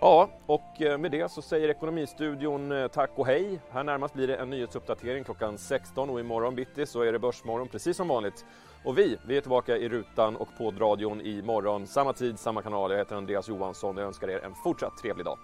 Ja, 0.00 0.28
och 0.46 0.82
eh, 0.82 0.98
med 0.98 1.10
det 1.10 1.30
så 1.30 1.42
säger 1.42 1.68
Ekonomistudion 1.68 2.72
eh, 2.72 2.88
tack 2.88 3.10
och 3.14 3.26
hej. 3.26 3.60
Här 3.70 3.84
närmast 3.84 4.14
blir 4.14 4.26
det 4.26 4.36
en 4.36 4.50
nyhetsuppdatering 4.50 5.24
klockan 5.24 5.58
16 5.58 6.10
och 6.10 6.20
imorgon 6.20 6.54
bitti 6.54 6.86
så 6.86 7.02
är 7.02 7.12
det 7.12 7.18
Börsmorgon 7.18 7.68
precis 7.68 7.96
som 7.96 8.08
vanligt. 8.08 8.44
Och 8.84 8.98
vi, 8.98 9.18
vi 9.26 9.36
är 9.36 9.40
tillbaka 9.40 9.76
i 9.76 9.88
rutan 9.88 10.36
och 10.36 10.48
på 10.58 10.70
radion 10.70 11.20
imorgon. 11.20 11.86
Samma 11.86 12.12
tid, 12.12 12.38
samma 12.38 12.62
kanal. 12.62 12.90
Jag 12.90 12.98
heter 12.98 13.16
Andreas 13.16 13.48
Johansson 13.48 13.96
och 13.96 14.02
jag 14.02 14.06
önskar 14.06 14.30
er 14.30 14.44
en 14.44 14.54
fortsatt 14.54 14.96
trevlig 15.02 15.24
dag. 15.24 15.38